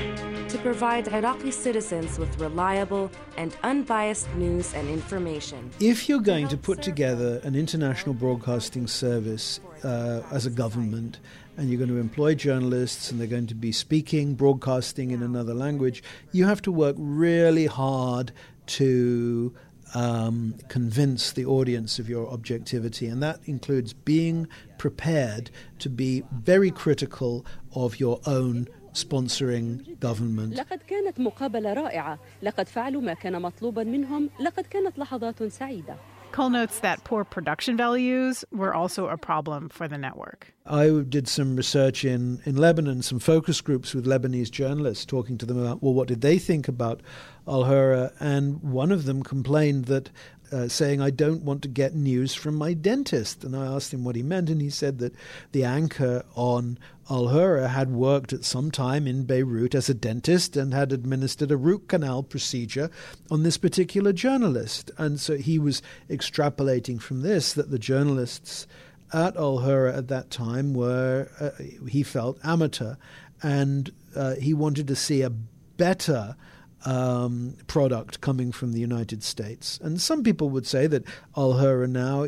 [0.51, 5.71] to provide Iraqi citizens with reliable and unbiased news and information.
[5.81, 11.19] If you're going to put together an international broadcasting service uh, as a government,
[11.57, 15.55] and you're going to employ journalists and they're going to be speaking, broadcasting in another
[15.55, 18.33] language, you have to work really hard
[18.67, 19.55] to
[19.94, 26.72] um, convince the audience of your objectivity, and that includes being prepared to be very
[26.72, 30.54] critical of your own sponsoring government.
[30.56, 35.96] لقد كانت مقابلة رائعة، لقد فعلوا ما كان مطلوبا منهم، لقد كانت لحظات سعيدة.
[36.33, 40.55] Cull notes that poor production values were also a problem for the network.
[40.65, 45.47] I did some research in, in Lebanon, some focus groups with Lebanese journalists, talking to
[45.47, 47.03] them about, well, what did they think about
[47.49, 48.13] Al Hurra?
[48.21, 50.11] And one of them complained that
[50.53, 53.45] uh, saying, I don't want to get news from my dentist.
[53.45, 55.15] And I asked him what he meant, and he said that
[55.53, 56.79] the anchor on
[57.11, 61.51] Al Hurra had worked at some time in Beirut as a dentist and had administered
[61.51, 62.91] a root canal procedure
[63.31, 64.91] on this particular journalist.
[64.97, 68.67] And so he was extrapolating from this that the journalists
[69.13, 71.51] at Al Hurra at that time were, uh,
[71.89, 72.95] he felt, amateur.
[73.43, 76.37] And uh, he wanted to see a better
[76.85, 79.79] um, product coming from the United States.
[79.83, 81.05] And some people would say that
[81.37, 82.27] Al Hurra now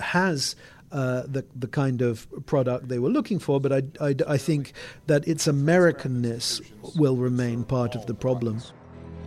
[0.00, 0.56] has
[0.90, 4.74] uh, the the kind of product they were looking for, but I, I, I think
[5.06, 6.60] that its Americanness
[6.96, 8.60] will remain part of the problem.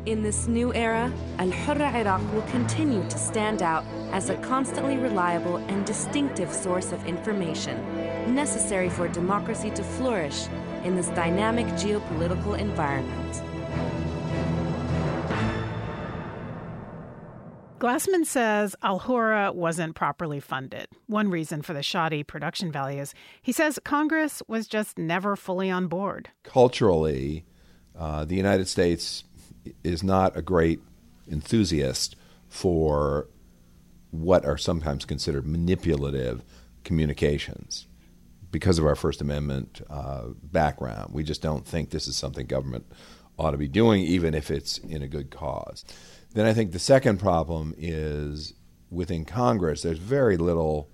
[0.05, 4.97] In this new era, Al Hurra Iraq will continue to stand out as a constantly
[4.97, 7.83] reliable and distinctive source of information
[8.27, 10.47] necessary for democracy to flourish
[10.83, 13.41] in this dynamic geopolitical environment.
[17.79, 20.87] Glassman says Al Hurra wasn't properly funded.
[21.07, 23.13] One reason for the shoddy production values.
[23.41, 26.29] He says Congress was just never fully on board.
[26.43, 27.45] Culturally,
[27.97, 29.25] uh, the United States
[29.83, 30.79] is not a great
[31.29, 32.15] enthusiast
[32.47, 33.27] for
[34.11, 36.43] what are sometimes considered manipulative
[36.85, 37.87] communications
[38.51, 41.13] because of our First Amendment uh, background.
[41.13, 42.85] We just don't think this is something government
[43.37, 45.83] ought to be doing, even if it's in a good cause.
[46.33, 48.53] Then I think the second problem is
[48.89, 50.89] within Congress, there's very little,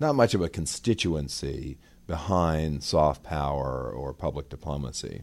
[0.00, 5.22] not much of a constituency behind soft power or public diplomacy,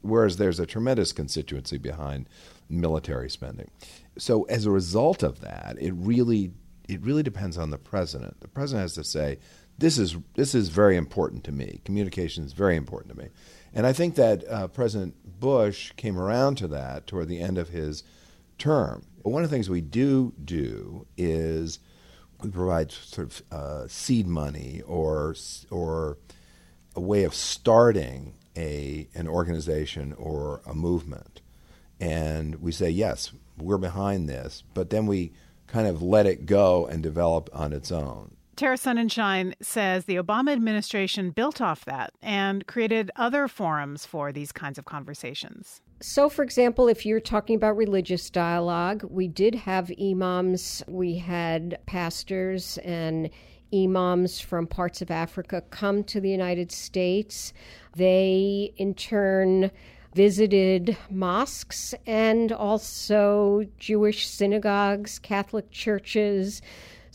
[0.00, 2.28] whereas there's a tremendous constituency behind
[2.68, 3.70] military spending.
[4.18, 6.52] So as a result of that, it really
[6.88, 8.40] it really depends on the president.
[8.40, 9.38] The president has to say,
[9.76, 11.80] "This is this is very important to me.
[11.84, 13.28] Communication is very important to me,"
[13.76, 17.68] and I think that uh, President Bush came around to that toward the end of
[17.68, 18.02] his
[18.56, 19.04] term.
[19.22, 21.78] But one of the things we do do is
[22.42, 25.34] we provide sort of uh, seed money or
[25.70, 26.16] or
[26.94, 31.42] a way of starting a an organization or a movement,
[32.00, 35.32] and we say yes, we're behind this, but then we
[35.66, 38.35] kind of let it go and develop on its own.
[38.56, 44.50] Tara Sonenshine says the Obama administration built off that and created other forums for these
[44.50, 45.82] kinds of conversations.
[46.00, 51.78] So, for example, if you're talking about religious dialogue, we did have imams, we had
[51.84, 53.28] pastors and
[53.74, 57.52] imams from parts of Africa come to the United States.
[57.94, 59.70] They, in turn,
[60.14, 66.62] visited mosques and also Jewish synagogues, Catholic churches.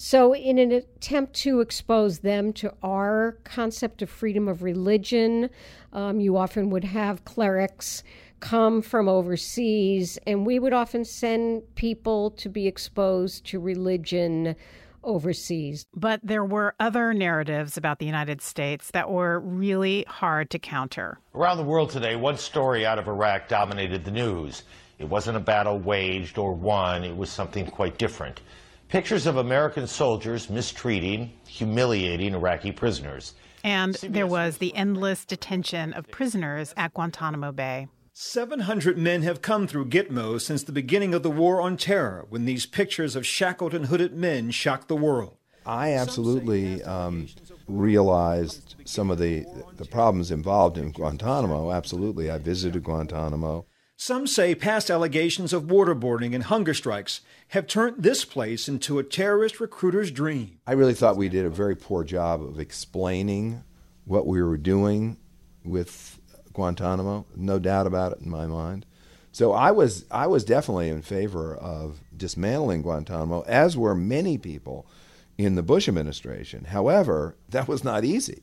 [0.04, 5.52] So, in an attempt to expose them to our concept of freedom of religion,
[5.94, 8.02] um, you often would have clerics
[8.40, 14.56] come from overseas, and we would often send people to be exposed to religion
[15.04, 15.86] overseas.
[15.94, 21.20] But there were other narratives about the United States that were really hard to counter.
[21.36, 24.64] Around the world today, one story out of Iraq dominated the news.
[24.98, 28.42] It wasn't a battle waged or won, it was something quite different.
[28.92, 33.34] Pictures of American soldiers mistreating, humiliating Iraqi prisoners.
[33.64, 37.88] And there was the endless detention of prisoners at Guantanamo Bay.
[38.12, 42.44] 700 men have come through Gitmo since the beginning of the war on terror when
[42.44, 45.38] these pictures of shackled and hooded men shocked the world.
[45.66, 47.28] I absolutely um,
[47.70, 49.46] realized some of the,
[49.78, 51.72] the problems involved in Guantanamo.
[51.72, 52.30] Absolutely.
[52.30, 53.66] I visited Guantanamo.
[54.02, 59.04] Some say past allegations of waterboarding and hunger strikes have turned this place into a
[59.04, 60.58] terrorist recruiter's dream.
[60.66, 63.64] I really thought we did a very poor job of explaining
[64.06, 65.18] what we were doing
[65.64, 66.20] with
[66.52, 68.88] Guantanamo, no doubt about it in my mind.
[69.32, 74.88] So I was I was definitely in favor of dismantling Guantanamo, as were many people
[75.38, 76.64] in the Bush administration.
[76.64, 78.42] However, that was not easy,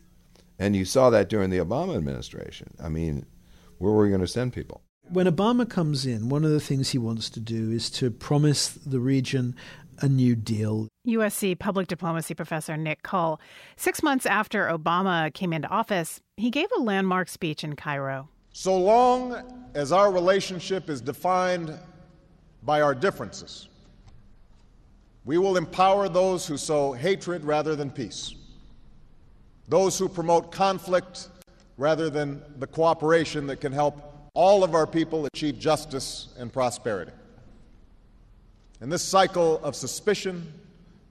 [0.57, 2.75] and you saw that during the Obama administration.
[2.81, 3.27] I mean,
[3.79, 4.83] where were we going to send people?
[5.11, 8.69] When Obama comes in, one of the things he wants to do is to promise
[8.69, 9.57] the region
[10.01, 10.87] a new deal.
[11.07, 13.41] USC public diplomacy professor Nick Cull.
[13.77, 18.29] Six months after Obama came into office, he gave a landmark speech in Cairo.
[18.53, 21.73] So long as our relationship is defined
[22.63, 23.69] by our differences,
[25.25, 28.35] we will empower those who sow hatred rather than peace,
[29.69, 31.29] those who promote conflict
[31.79, 37.11] rather than the cooperation that can help all of our people achieve justice and prosperity.
[38.81, 40.53] And this cycle of suspicion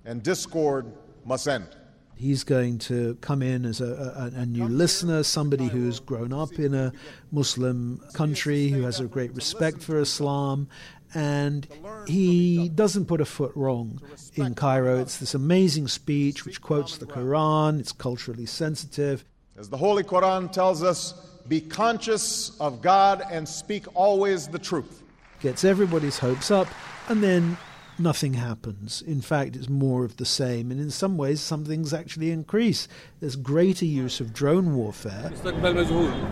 [0.06, 0.86] and discord
[1.26, 1.68] must end.
[2.16, 6.54] He's going to come in as a, a, a, new listener, somebody who's grown up
[6.54, 6.94] in a
[7.34, 10.70] Muslim country, who has a great respect for Islam,
[11.14, 11.68] and
[12.08, 14.02] he doesn't put a foot wrong
[14.36, 15.00] in Cairo.
[15.00, 19.26] It's this amazing speech which quotes the Quran, it's culturally sensitive.
[19.58, 21.14] As the Holy Quran tells us,
[21.48, 25.04] be conscious of God and speak always the truth.
[25.40, 26.68] Gets everybody's hopes up,
[27.10, 27.58] and then
[28.00, 29.02] nothing happens.
[29.02, 32.88] In fact, it's more of the same, and in some ways, some things actually increase.
[33.20, 35.32] There's greater use of drone warfare.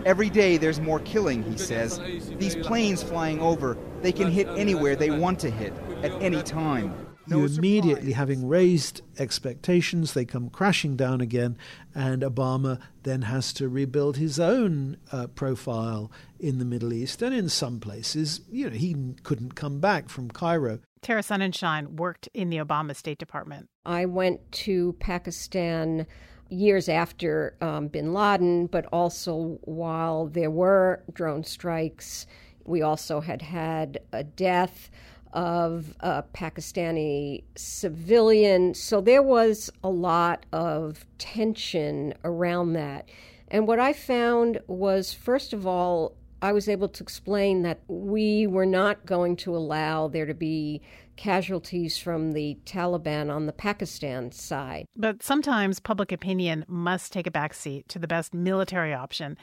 [0.06, 2.00] Every day, there's more killing, he says.
[2.38, 5.74] These planes flying over, they can hit anywhere they want to hit,
[6.04, 7.05] at any time.
[7.28, 11.58] You immediately, having raised expectations, they come crashing down again,
[11.94, 17.22] and Obama then has to rebuild his own uh, profile in the Middle East.
[17.22, 20.80] And in some places, you know, he couldn't come back from Cairo.
[21.02, 23.70] Tara Sonenshine worked in the Obama State Department.
[23.86, 26.08] I went to Pakistan
[26.50, 32.28] years after um, bin Laden, but also while there were drone strikes.
[32.66, 34.90] We also had had a death
[35.36, 38.74] of a Pakistani civilian.
[38.74, 43.10] So there was a lot of tension around that.
[43.50, 48.48] And what I found was, first of all, I was able to explain that we
[48.48, 50.82] were not going to allow there to be
[51.16, 54.86] casualties from the Taliban on the Pakistan side.
[54.96, 59.38] But sometimes public opinion must take a backseat to the best military option.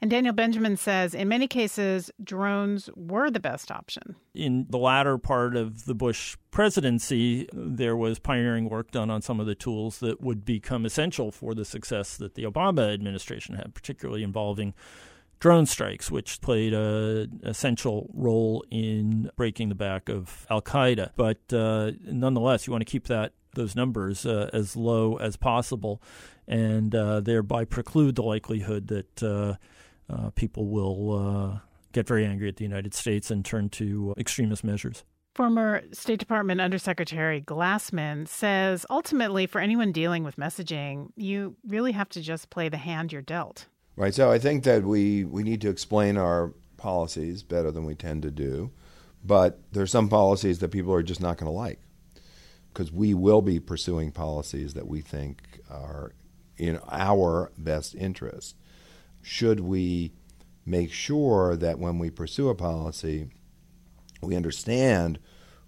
[0.00, 4.16] And Daniel Benjamin says in many cases, drones were the best option.
[4.34, 9.40] In the latter part of the Bush presidency, there was pioneering work done on some
[9.40, 13.74] of the tools that would become essential for the success that the Obama administration had,
[13.74, 14.74] particularly involving
[15.38, 21.10] drone strikes, which played an essential role in breaking the back of Al Qaeda.
[21.16, 26.02] But uh, nonetheless, you want to keep that those numbers uh, as low as possible,
[26.46, 29.58] and uh, thereby preclude the likelihood that
[30.08, 31.58] uh, people will uh,
[31.92, 35.04] get very angry at the United States and turn to extremist measures.
[35.34, 42.08] Former State Department Undersecretary Glassman says ultimately, for anyone dealing with messaging, you really have
[42.10, 43.66] to just play the hand you're dealt.
[43.96, 44.14] Right.
[44.14, 48.22] So I think that we, we need to explain our policies better than we tend
[48.22, 48.70] to do.
[49.24, 51.80] But there's some policies that people are just not going to like
[52.72, 56.12] because we will be pursuing policies that we think are
[56.58, 58.54] in our best interest.
[59.28, 60.12] Should we
[60.64, 63.28] make sure that when we pursue a policy,
[64.22, 65.18] we understand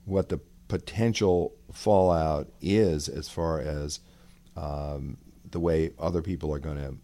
[0.04, 0.38] what the
[0.68, 3.98] potential fallout is as far as
[4.56, 5.16] um,
[5.50, 6.94] the way other people are going to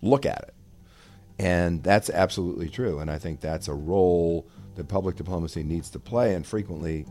[0.00, 0.54] look at it?
[1.38, 3.00] And that's absolutely true.
[3.00, 7.04] And I think that's a role that public diplomacy needs to play, and frequently,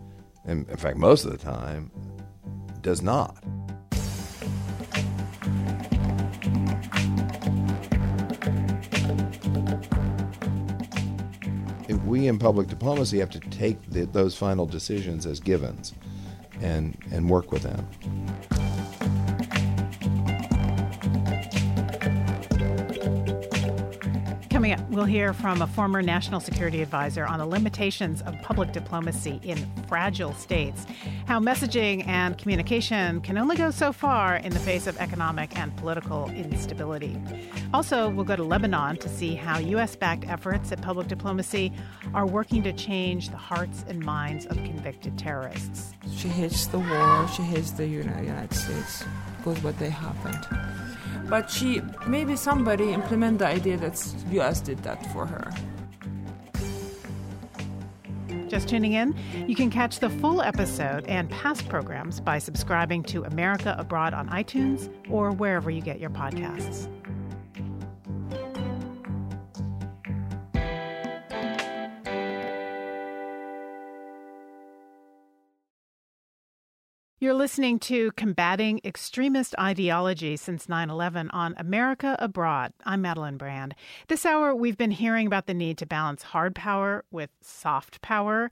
[0.43, 1.91] and in fact, most of the time,
[2.82, 3.43] does not.
[11.89, 15.93] We in public diplomacy have to take the, those final decisions as givens
[16.61, 17.88] and, and work with them.
[24.98, 29.58] We'll hear from a former national security advisor on the limitations of public diplomacy in
[29.88, 30.88] fragile states,
[31.28, 35.76] how messaging and communication can only go so far in the face of economic and
[35.78, 37.16] political instability.
[37.76, 39.95] Also, we'll go to Lebanon to see how U.S.
[39.95, 41.72] backed efforts at public diplomacy
[42.16, 45.93] are working to change the hearts and minds of convicted terrorists.
[46.16, 49.04] She hates the war, she hates the United States
[49.38, 50.86] because what they happened
[51.30, 55.51] but she maybe somebody implement the idea that us did that for her.
[58.47, 59.13] Just tuning in?
[59.45, 64.30] You can catch the full episode and past programs by subscribing to america abroad on
[64.30, 66.88] itunes or wherever you get your podcasts
[77.20, 82.74] You're listening to Combating Extremist Ideology Since 9 11 on America Abroad.
[82.86, 83.74] I'm Madeleine Brand.
[84.07, 88.51] This hour, we've been hearing about the need to balance hard power with soft power,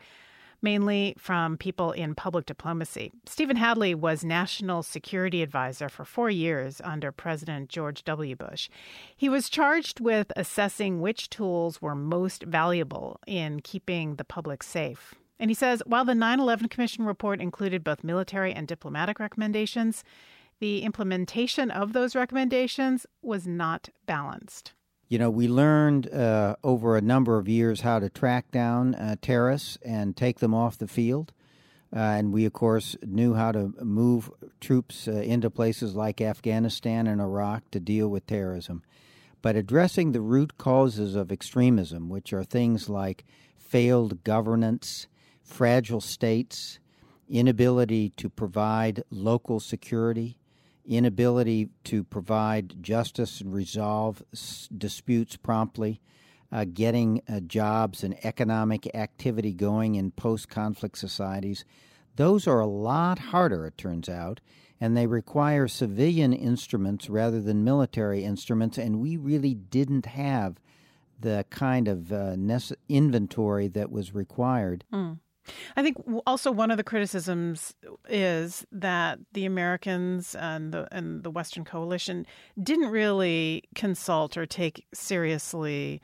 [0.63, 3.11] mainly from people in public diplomacy.
[3.27, 8.35] Stephen Hadley was National Security Advisor for four years under President George W.
[8.35, 8.67] Bush.
[9.15, 15.13] He was charged with assessing which tools were most valuable in keeping the public safe.
[15.39, 20.03] And he says while the 9 11 Commission report included both military and diplomatic recommendations,
[20.59, 24.73] the implementation of those recommendations was not balanced.
[25.07, 29.17] You know, we learned uh, over a number of years how to track down uh,
[29.21, 31.31] terrorists and take them off the field.
[31.95, 37.05] Uh, and we, of course, knew how to move troops uh, into places like Afghanistan
[37.05, 38.83] and Iraq to deal with terrorism.
[39.41, 43.23] But addressing the root causes of extremism, which are things like
[43.57, 45.07] failed governance,
[45.45, 46.79] fragile states,
[47.29, 50.37] inability to provide local security,
[50.85, 56.01] inability to provide justice and resolve s- disputes promptly,
[56.51, 61.65] uh, getting uh, jobs and economic activity going in post conflict societies.
[62.15, 64.39] Those are a lot harder, it turns out,
[64.79, 70.59] and they require civilian instruments rather than military instruments, and we really didn't have
[71.19, 72.35] the kind of uh,
[72.89, 74.83] inventory that was required.
[74.93, 75.19] Mm.
[75.75, 77.73] I think also one of the criticisms
[78.09, 82.25] is that the Americans and the and the Western coalition
[82.61, 86.01] didn't really consult or take seriously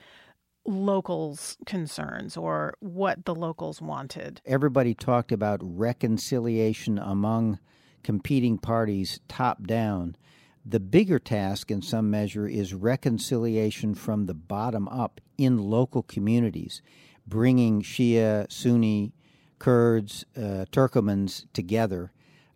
[0.66, 4.42] locals' concerns or what the locals wanted.
[4.46, 7.60] Everybody talked about reconciliation among
[8.04, 10.16] competing parties top down.
[10.64, 16.84] The bigger task, in some measure, is reconciliation from the bottom up in local communities,
[17.26, 19.14] bringing Shia, Sunni,
[19.62, 22.12] Kurds, uh, Turkomans together,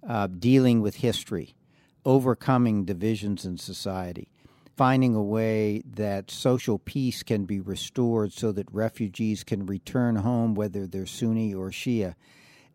[0.10, 1.54] uh, dealing with history,
[2.04, 4.28] overcoming divisions in society,
[4.76, 10.56] finding a way that social peace can be restored so that refugees can return home,
[10.56, 12.16] whether they're Sunni or Shia.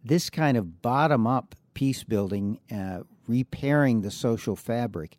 [0.05, 5.19] This kind of bottom up peace building, uh, repairing the social fabric,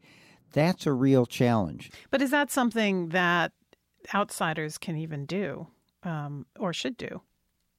[0.53, 1.91] that's a real challenge.
[2.12, 3.51] But is that something that
[4.16, 5.68] outsiders can even do
[6.03, 7.22] um, or should do?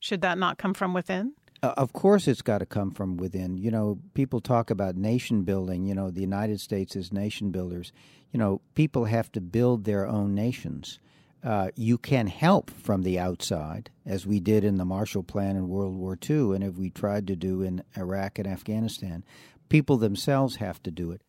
[0.03, 1.35] Should that not come from within?
[1.63, 3.57] Uh, of course, it's got to come from within.
[3.57, 5.87] You know, people talk about nation building.
[5.87, 7.93] You know, the United States is nation builders.
[8.33, 10.99] You know, people have to build their own nations.
[11.45, 15.69] Uh, you can help from the outside, as we did in the Marshall Plan in
[15.69, 19.23] World War II, and as we tried to do in Iraq and Afghanistan.
[19.69, 21.23] People themselves have to do it.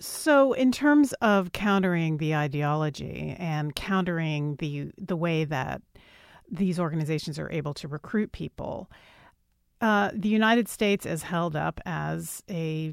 [0.00, 5.82] So, in terms of countering the ideology and countering the the way that
[6.50, 8.90] these organizations are able to recruit people,
[9.80, 12.92] uh, the United States is held up as a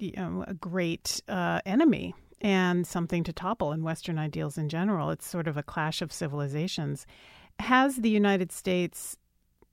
[0.00, 5.10] you know, a great uh, enemy and something to topple in Western ideals in general.
[5.10, 7.06] It's sort of a clash of civilizations.
[7.58, 9.16] Has the United States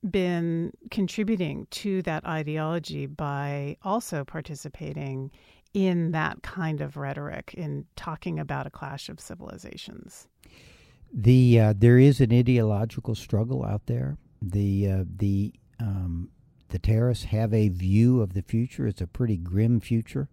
[0.10, 5.32] been contributing to that ideology by also participating
[5.74, 10.28] in that kind of rhetoric in talking about a clash of civilizations?
[11.14, 14.18] The uh, there is an ideological struggle out there.
[14.42, 16.30] The uh, the um,
[16.70, 18.88] the terrorists have a view of the future.
[18.88, 20.30] It's a pretty grim future.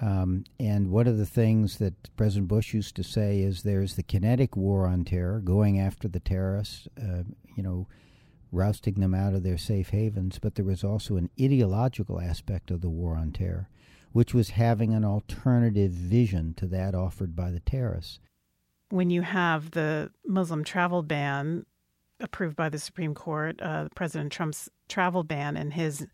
[0.00, 4.04] Um, and one of the things that President Bush used to say is there's the
[4.04, 7.24] kinetic war on terror, going after the terrorists, uh,
[7.56, 7.88] you know,
[8.52, 10.38] rousting them out of their safe havens.
[10.38, 13.68] But there was also an ideological aspect of the war on terror
[14.12, 18.18] which was having an alternative vision to that offered by the terrorists.
[18.90, 21.66] When you have the Muslim travel ban
[22.20, 26.06] approved by the Supreme Court, uh, President Trump's travel ban and his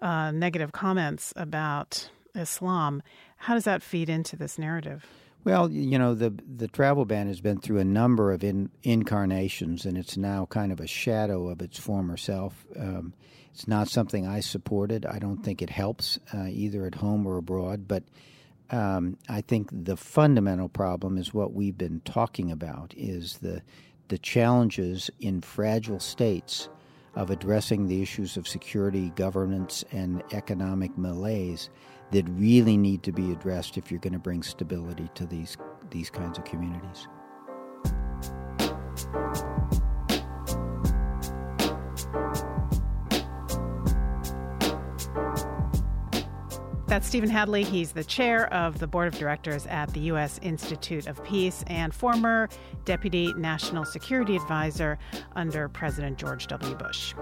[0.00, 3.02] uh, negative comments about Islam,
[3.36, 5.06] how does that feed into this narrative?
[5.44, 9.84] Well, you know, the the travel ban has been through a number of in, incarnations,
[9.84, 12.64] and it's now kind of a shadow of its former self.
[12.78, 13.12] Um,
[13.52, 15.04] it's not something I supported.
[15.04, 17.88] I don't think it helps uh, either at home or abroad.
[17.88, 18.04] But
[18.70, 23.62] um, I think the fundamental problem is what we've been talking about: is the
[24.08, 26.68] the challenges in fragile states
[27.14, 31.70] of addressing the issues of security, governance, and economic malaise
[32.10, 35.56] that really need to be addressed if you're going to bring stability to these
[35.90, 37.08] these kinds of communities.
[46.92, 47.64] That's Stephen Hadley.
[47.64, 50.38] He's the chair of the board of directors at the U.S.
[50.42, 52.50] Institute of Peace and former
[52.84, 54.98] deputy national security advisor
[55.34, 56.74] under President George W.
[56.74, 57.14] Bush.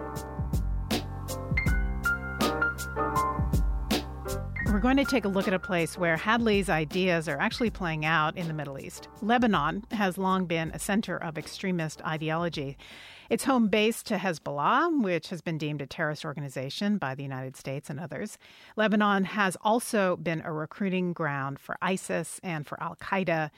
[4.67, 8.05] We're going to take a look at a place where Hadley's ideas are actually playing
[8.05, 9.07] out in the Middle East.
[9.23, 12.77] Lebanon has long been a center of extremist ideology.
[13.31, 17.57] It's home base to Hezbollah, which has been deemed a terrorist organization by the United
[17.57, 18.39] States and others.
[18.75, 23.51] Lebanon has also been a recruiting ground for ISIS and for Al Qaeda.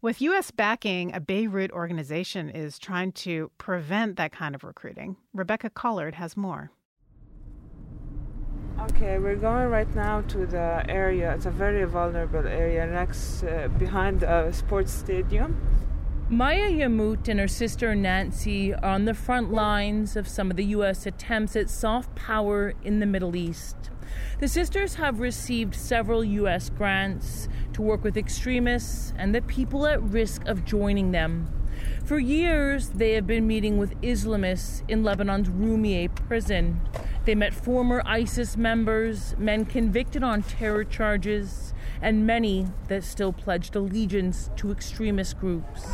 [0.00, 0.52] With U.S.
[0.52, 5.16] backing, a Beirut organization is trying to prevent that kind of recruiting.
[5.34, 6.70] Rebecca Collard has more.
[8.80, 11.34] Okay, we're going right now to the area.
[11.34, 15.60] It's a very vulnerable area next uh, behind a sports stadium.
[16.32, 20.66] Maya Yamout and her sister Nancy are on the front lines of some of the
[20.66, 21.04] U.S.
[21.04, 23.90] attempts at soft power in the Middle East.
[24.38, 26.70] The sisters have received several U.S.
[26.70, 31.48] grants to work with extremists and the people at risk of joining them.
[32.04, 36.80] For years, they have been meeting with Islamists in Lebanon's Roumieh prison.
[37.24, 43.76] They met former ISIS members, men convicted on terror charges, and many that still pledged
[43.76, 45.84] allegiance to extremist groups.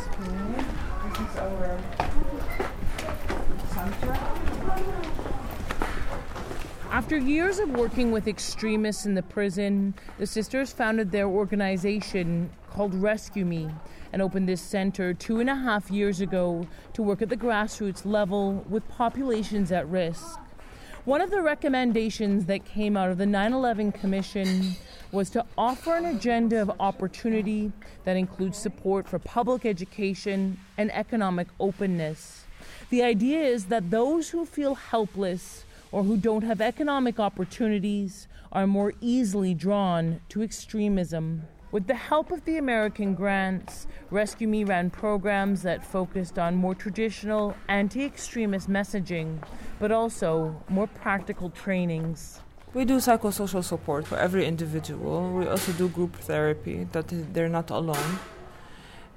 [6.89, 12.93] After years of working with extremists in the prison, the sisters founded their organization called
[12.95, 13.69] Rescue Me
[14.13, 18.05] and opened this center two and a half years ago to work at the grassroots
[18.05, 20.39] level with populations at risk.
[21.05, 24.75] One of the recommendations that came out of the 9 11 Commission
[25.11, 27.71] was to offer an agenda of opportunity
[28.03, 32.43] that includes support for public education and economic openness.
[32.89, 38.67] The idea is that those who feel helpless or who don't have economic opportunities are
[38.67, 41.43] more easily drawn to extremism.
[41.71, 46.73] With the help of the American grants, Rescue Me ran programs that focused on more
[46.73, 49.43] traditional anti extremist messaging,
[49.79, 52.39] but also more practical trainings.
[52.77, 55.31] We do psychosocial support for every individual.
[55.31, 58.19] We also do group therapy, that they're not alone.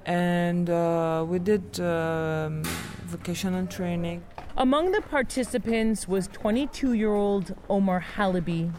[0.03, 2.63] And uh, we did um,
[3.05, 4.23] vocational training.
[4.57, 8.71] Among the participants was 22 year old Omar Halabi.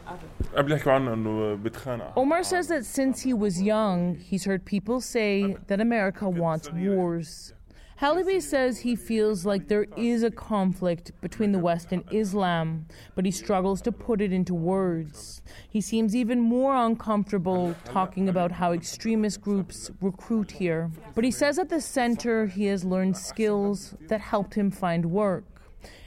[2.17, 7.55] Omar says that since he was young, he's heard people say that America wants wars.
[8.03, 13.25] Halabi says he feels like there is a conflict between the West and Islam, but
[13.25, 15.41] he struggles to put it into words.
[15.71, 20.91] He seems even more uncomfortable talking about how extremist groups recruit here.
[21.15, 25.45] But he says at the center he has learned skills that helped him find work.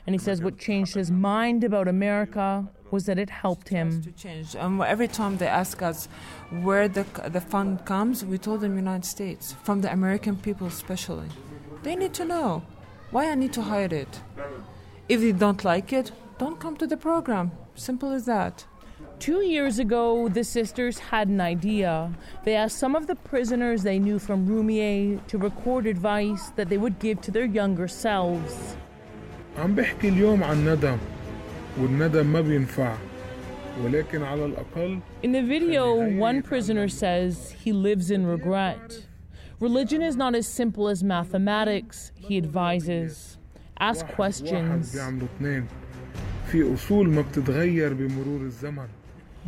[0.06, 4.02] And he says what changed his mind about America was that it helped him.
[4.02, 4.54] To change.
[4.58, 6.10] Um, every time they ask us
[6.62, 11.30] where the, the fund comes, we told them United States, from the American people especially.
[11.86, 12.64] They need to know
[13.12, 14.20] why I need to hide it.
[15.08, 17.52] If they don't like it, don't come to the program.
[17.76, 18.66] Simple as that.
[19.20, 22.12] Two years ago, the sisters had an idea.
[22.44, 26.80] They asked some of the prisoners they knew from Roumieh to record advice that they
[26.80, 28.76] would give to their younger selves.
[35.22, 39.05] In the video, one prisoner says he lives in regret.
[39.60, 43.38] Religion is not as simple as mathematics, he advises.
[43.80, 44.94] Ask questions.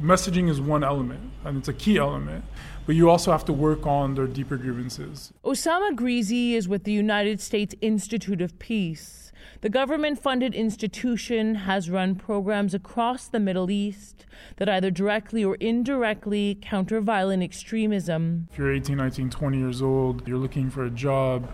[0.01, 2.45] Messaging is one element, and it's a key element,
[2.85, 5.33] but you also have to work on their deeper grievances.
[5.43, 9.31] Osama Gharizi is with the United States Institute of Peace.
[9.61, 14.27] The government funded institution has run programs across the Middle East
[14.57, 18.47] that either directly or indirectly counter violent extremism.
[18.51, 21.51] If you're 18, 19, 20 years old, you're looking for a job,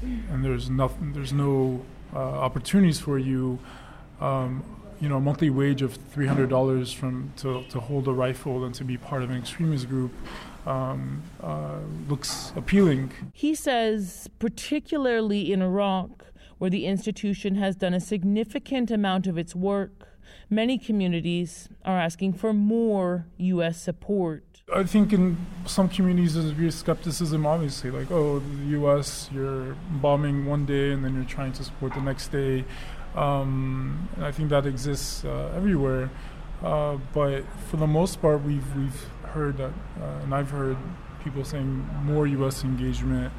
[0.00, 1.84] and there's nothing, there's no
[2.14, 3.58] uh, opportunities for you.
[4.18, 4.64] Um,
[5.00, 8.64] you know, a monthly wage of three hundred dollars from to, to hold a rifle
[8.64, 10.12] and to be part of an extremist group
[10.66, 11.78] um, uh,
[12.08, 13.12] looks appealing.
[13.32, 16.26] He says, particularly in Iraq,
[16.58, 20.18] where the institution has done a significant amount of its work,
[20.50, 23.80] many communities are asking for more U.S.
[23.80, 24.44] support.
[24.72, 25.36] I think in
[25.66, 31.04] some communities there's of skepticism, obviously, like, oh, the U.S., you're bombing one day and
[31.04, 32.64] then you're trying to support the next day.
[33.14, 36.10] Um, and I think that exists uh, everywhere.
[36.62, 40.76] Uh, but for the most part, we've, we've heard that, uh, and I've heard
[41.24, 42.64] people saying more U.S.
[42.64, 43.32] engagement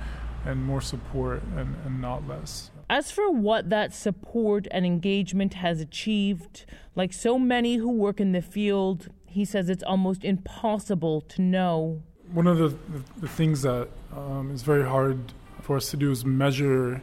[0.45, 2.71] and more support and, and not less.
[2.89, 6.65] As for what that support and engagement has achieved,
[6.95, 12.01] like so many who work in the field, he says it's almost impossible to know.
[12.33, 16.11] One of the, the, the things that um, is very hard for us to do
[16.11, 17.01] is measure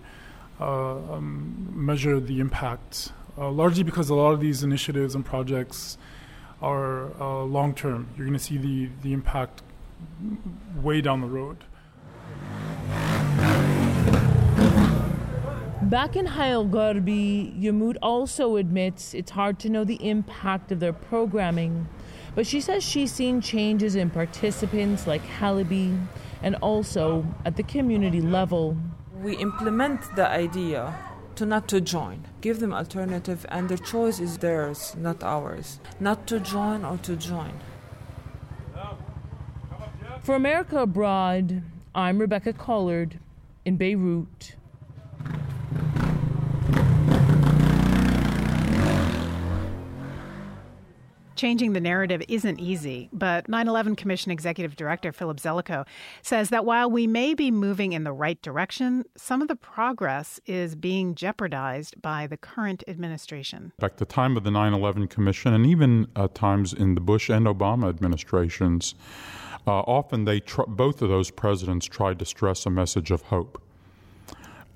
[0.61, 5.99] um, measure the impact, uh, largely because a lot of these initiatives and projects
[6.61, 8.09] are uh, long term.
[8.17, 9.63] You're going to see the, the impact
[10.83, 11.65] way down the road.
[15.83, 20.93] Back in Hayal Garbi, Yamout also admits it's hard to know the impact of their
[20.93, 21.89] programming.
[22.35, 25.99] But she says she's seen changes in participants like Halabi
[26.43, 28.77] and also at the community level.
[29.23, 30.95] We implement the idea
[31.35, 35.81] to not to join, give them alternative, and their choice is theirs, not ours.
[35.99, 37.53] Not to join or to join.
[40.21, 41.63] For America Abroad,
[41.95, 43.19] I'm Rebecca Collard
[43.65, 44.55] in Beirut.
[51.39, 55.87] Changing the narrative isn't easy, but 9 11 Commission Executive Director Philip Zelikow
[56.21, 60.41] says that while we may be moving in the right direction, some of the progress
[60.47, 63.73] is being jeopardized by the current administration.
[63.81, 67.31] At the time of the 9 11 Commission, and even at times in the Bush
[67.31, 68.97] and Obama administrations,
[69.65, 73.63] uh, often they tr- both of those presidents tried to stress a message of hope.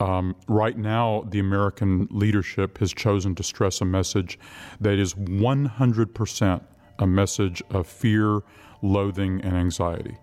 [0.00, 4.38] Um, right now, the American leadership has chosen to stress a message
[4.80, 6.62] that is 100%
[6.98, 8.40] a message of fear,
[8.82, 10.16] loathing, and anxiety.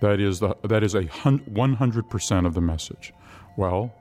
[0.00, 3.12] That is, the, that is a 100% of the message.
[3.56, 3.94] Well,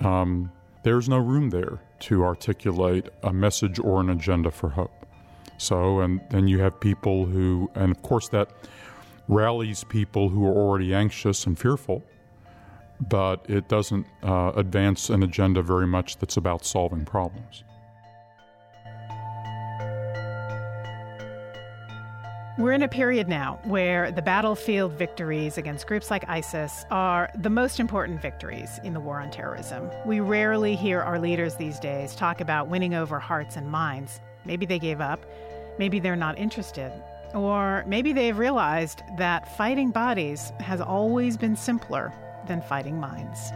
[0.00, 0.50] um,
[0.82, 5.06] there's no room there to articulate a message or an agenda for hope.
[5.58, 8.50] So, and then you have people who, and of course, that
[9.28, 12.04] rallies people who are already anxious and fearful
[13.08, 17.64] but it doesn't uh, advance an agenda very much that's about solving problems.
[22.58, 27.48] We're in a period now where the battlefield victories against groups like ISIS are the
[27.48, 29.90] most important victories in the war on terrorism.
[30.04, 34.20] We rarely hear our leaders these days talk about winning over hearts and minds.
[34.44, 35.24] Maybe they gave up,
[35.78, 36.92] maybe they're not interested,
[37.34, 42.12] or maybe they've realized that fighting bodies has always been simpler
[42.46, 43.52] than fighting minds.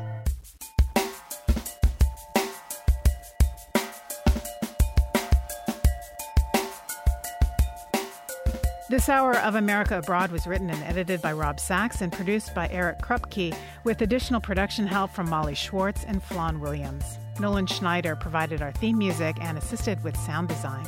[8.88, 12.68] This hour of America Abroad was written and edited by Rob Sachs and produced by
[12.68, 17.18] Eric Krupke, with additional production help from Molly Schwartz and Flan Williams.
[17.40, 20.86] Nolan Schneider provided our theme music and assisted with sound design.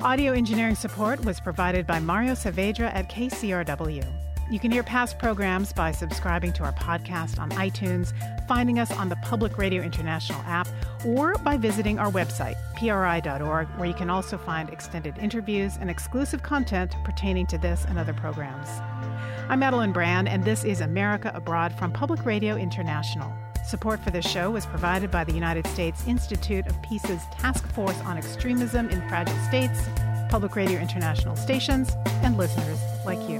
[0.00, 4.29] Audio engineering support was provided by Mario Saavedra at KCRW.
[4.50, 8.12] You can hear past programs by subscribing to our podcast on iTunes,
[8.48, 10.66] finding us on the Public Radio International app,
[11.06, 16.42] or by visiting our website, pri.org, where you can also find extended interviews and exclusive
[16.42, 18.68] content pertaining to this and other programs.
[19.48, 23.32] I'm Madeleine Brand, and this is America Abroad from Public Radio International.
[23.64, 28.00] Support for this show was provided by the United States Institute of Peace's Task Force
[28.00, 29.80] on Extremism in Fragile States,
[30.28, 31.94] Public Radio International stations,
[32.24, 33.39] and listeners like you.